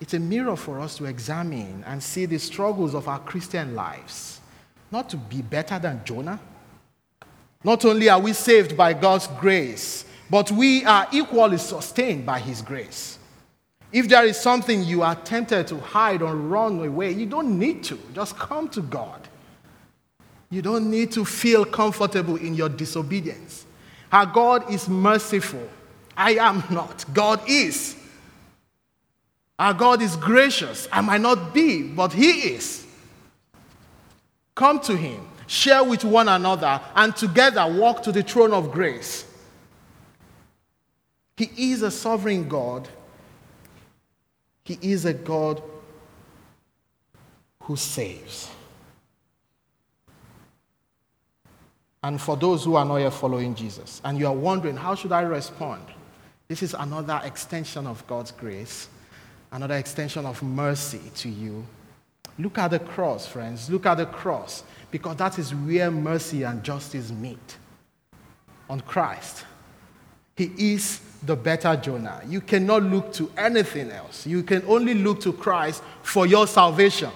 it's 0.00 0.14
a 0.14 0.20
mirror 0.20 0.54
for 0.54 0.78
us 0.78 0.96
to 0.98 1.06
examine 1.06 1.82
and 1.86 2.02
see 2.02 2.26
the 2.26 2.38
struggles 2.38 2.94
of 2.94 3.08
our 3.08 3.18
Christian 3.20 3.74
lives. 3.74 4.40
Not 4.92 5.08
to 5.10 5.16
be 5.16 5.40
better 5.42 5.78
than 5.78 6.02
Jonah. 6.04 6.38
Not 7.64 7.84
only 7.84 8.08
are 8.08 8.20
we 8.20 8.32
saved 8.34 8.76
by 8.76 8.92
God's 8.92 9.26
grace, 9.26 10.04
but 10.30 10.50
we 10.50 10.84
are 10.84 11.06
equally 11.12 11.58
sustained 11.58 12.26
by 12.26 12.38
His 12.38 12.62
grace. 12.62 13.18
If 13.92 14.08
there 14.08 14.24
is 14.24 14.38
something 14.38 14.82
you 14.82 15.02
are 15.02 15.14
tempted 15.14 15.66
to 15.68 15.78
hide 15.78 16.22
or 16.22 16.34
run 16.34 16.84
away, 16.84 17.12
you 17.12 17.26
don't 17.26 17.58
need 17.58 17.84
to. 17.84 17.98
Just 18.14 18.36
come 18.36 18.68
to 18.70 18.82
God. 18.82 19.28
You 20.50 20.62
don't 20.62 20.90
need 20.90 21.12
to 21.12 21.24
feel 21.24 21.64
comfortable 21.64 22.36
in 22.36 22.54
your 22.54 22.68
disobedience. 22.68 23.64
Our 24.12 24.26
God 24.26 24.70
is 24.70 24.88
merciful. 24.88 25.68
I 26.16 26.32
am 26.34 26.64
not. 26.70 27.04
God 27.12 27.40
is. 27.48 27.96
Our 29.58 29.74
God 29.74 30.02
is 30.02 30.16
gracious. 30.16 30.88
I 30.90 31.00
might 31.00 31.20
not 31.20 31.52
be, 31.52 31.82
but 31.82 32.12
He 32.12 32.54
is. 32.54 32.86
Come 34.54 34.80
to 34.80 34.96
Him, 34.96 35.20
share 35.46 35.84
with 35.84 36.04
one 36.04 36.28
another, 36.28 36.80
and 36.94 37.14
together 37.14 37.66
walk 37.66 38.02
to 38.04 38.12
the 38.12 38.22
throne 38.22 38.52
of 38.52 38.72
grace. 38.72 39.25
He 41.36 41.72
is 41.72 41.82
a 41.82 41.90
sovereign 41.90 42.48
God. 42.48 42.88
He 44.64 44.78
is 44.80 45.04
a 45.04 45.12
God 45.12 45.62
who 47.62 47.76
saves. 47.76 48.50
And 52.02 52.20
for 52.20 52.36
those 52.36 52.64
who 52.64 52.76
are 52.76 52.84
not 52.84 52.98
yet 52.98 53.12
following 53.12 53.54
Jesus, 53.54 54.00
and 54.04 54.18
you 54.18 54.26
are 54.26 54.34
wondering, 54.34 54.76
how 54.76 54.94
should 54.94 55.12
I 55.12 55.22
respond? 55.22 55.82
This 56.48 56.62
is 56.62 56.74
another 56.74 57.20
extension 57.24 57.86
of 57.86 58.06
God's 58.06 58.30
grace, 58.30 58.88
another 59.50 59.74
extension 59.74 60.24
of 60.24 60.40
mercy 60.42 61.00
to 61.16 61.28
you. 61.28 61.66
Look 62.38 62.58
at 62.58 62.70
the 62.70 62.78
cross, 62.78 63.26
friends. 63.26 63.68
Look 63.68 63.86
at 63.86 63.96
the 63.96 64.06
cross, 64.06 64.62
because 64.90 65.16
that 65.16 65.38
is 65.38 65.54
where 65.54 65.90
mercy 65.90 66.44
and 66.44 66.62
justice 66.62 67.10
meet 67.10 67.56
on 68.70 68.80
Christ. 68.80 69.44
He 70.36 70.52
is 70.74 71.00
the 71.22 71.36
better 71.36 71.76
Jonah. 71.76 72.22
You 72.26 72.40
cannot 72.40 72.82
look 72.82 73.12
to 73.14 73.30
anything 73.36 73.90
else. 73.90 74.26
You 74.26 74.42
can 74.42 74.62
only 74.66 74.94
look 74.94 75.20
to 75.20 75.32
Christ 75.32 75.82
for 76.02 76.26
your 76.26 76.46
salvation. 76.46 77.10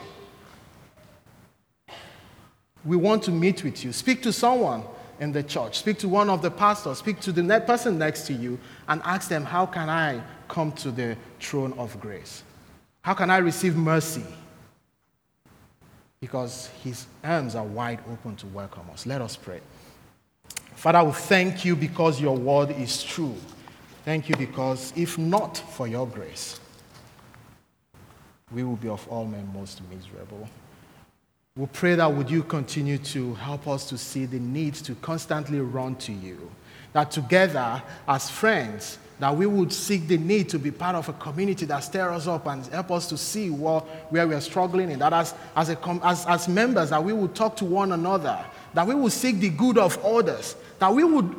We 2.84 2.96
want 2.96 3.22
to 3.24 3.30
meet 3.30 3.62
with 3.62 3.84
you. 3.84 3.92
Speak 3.92 4.22
to 4.22 4.32
someone 4.32 4.82
in 5.18 5.32
the 5.32 5.42
church. 5.42 5.78
Speak 5.78 5.98
to 5.98 6.08
one 6.08 6.30
of 6.30 6.42
the 6.42 6.50
pastors. 6.50 6.98
Speak 6.98 7.20
to 7.20 7.32
the 7.32 7.60
person 7.60 7.98
next 7.98 8.26
to 8.26 8.32
you 8.32 8.58
and 8.88 9.02
ask 9.04 9.28
them, 9.28 9.44
How 9.44 9.66
can 9.66 9.88
I 9.88 10.22
come 10.48 10.72
to 10.72 10.90
the 10.90 11.16
throne 11.38 11.74
of 11.74 12.00
grace? 12.00 12.42
How 13.02 13.14
can 13.14 13.30
I 13.30 13.38
receive 13.38 13.76
mercy? 13.76 14.24
Because 16.20 16.68
his 16.82 17.06
arms 17.24 17.54
are 17.54 17.64
wide 17.64 18.00
open 18.10 18.36
to 18.36 18.46
welcome 18.48 18.84
us. 18.92 19.06
Let 19.06 19.22
us 19.22 19.36
pray. 19.36 19.60
Father, 20.74 21.04
we 21.04 21.12
thank 21.12 21.64
you 21.64 21.76
because 21.76 22.20
your 22.20 22.36
word 22.36 22.70
is 22.70 23.02
true. 23.02 23.34
Thank 24.10 24.28
you 24.28 24.34
because 24.34 24.92
if 24.96 25.18
not 25.18 25.56
for 25.56 25.86
your 25.86 26.04
grace, 26.04 26.58
we 28.50 28.64
will 28.64 28.74
be 28.74 28.88
of 28.88 29.06
all 29.06 29.24
men 29.24 29.48
most 29.54 29.82
miserable. 29.88 30.48
We 31.56 31.66
pray 31.66 31.94
that 31.94 32.12
would 32.12 32.28
you 32.28 32.42
continue 32.42 32.98
to 32.98 33.34
help 33.34 33.68
us 33.68 33.88
to 33.88 33.96
see 33.96 34.26
the 34.26 34.40
need 34.40 34.74
to 34.74 34.96
constantly 34.96 35.60
run 35.60 35.94
to 35.94 36.12
you. 36.12 36.50
That 36.92 37.12
together, 37.12 37.80
as 38.08 38.28
friends, 38.28 38.98
that 39.20 39.36
we 39.36 39.46
would 39.46 39.72
seek 39.72 40.08
the 40.08 40.18
need 40.18 40.48
to 40.48 40.58
be 40.58 40.72
part 40.72 40.96
of 40.96 41.08
a 41.08 41.12
community 41.12 41.64
that 41.66 41.78
stirs 41.78 42.10
us 42.10 42.26
up 42.26 42.48
and 42.48 42.66
help 42.66 42.90
us 42.90 43.08
to 43.10 43.16
see 43.16 43.48
what, 43.48 43.84
where 44.10 44.26
we 44.26 44.34
are 44.34 44.40
struggling 44.40 44.90
in. 44.90 44.98
That 44.98 45.12
as, 45.12 45.34
as, 45.54 45.70
a, 45.70 45.78
as, 46.02 46.26
as 46.26 46.48
members, 46.48 46.90
that 46.90 47.04
we 47.04 47.12
would 47.12 47.36
talk 47.36 47.54
to 47.58 47.64
one 47.64 47.92
another, 47.92 48.44
that 48.74 48.88
we 48.88 48.94
would 48.96 49.12
seek 49.12 49.38
the 49.38 49.50
good 49.50 49.78
of 49.78 50.04
others, 50.04 50.56
that 50.80 50.92
we 50.92 51.04
would 51.04 51.32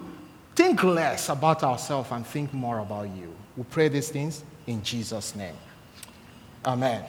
think 0.55 0.83
less 0.83 1.29
about 1.29 1.63
ourselves 1.63 2.11
and 2.11 2.25
think 2.25 2.53
more 2.53 2.79
about 2.79 3.09
you. 3.09 3.33
We 3.57 3.63
pray 3.63 3.89
these 3.89 4.09
things 4.09 4.43
in 4.67 4.83
Jesus' 4.83 5.35
name. 5.35 5.55
Amen. 6.65 7.03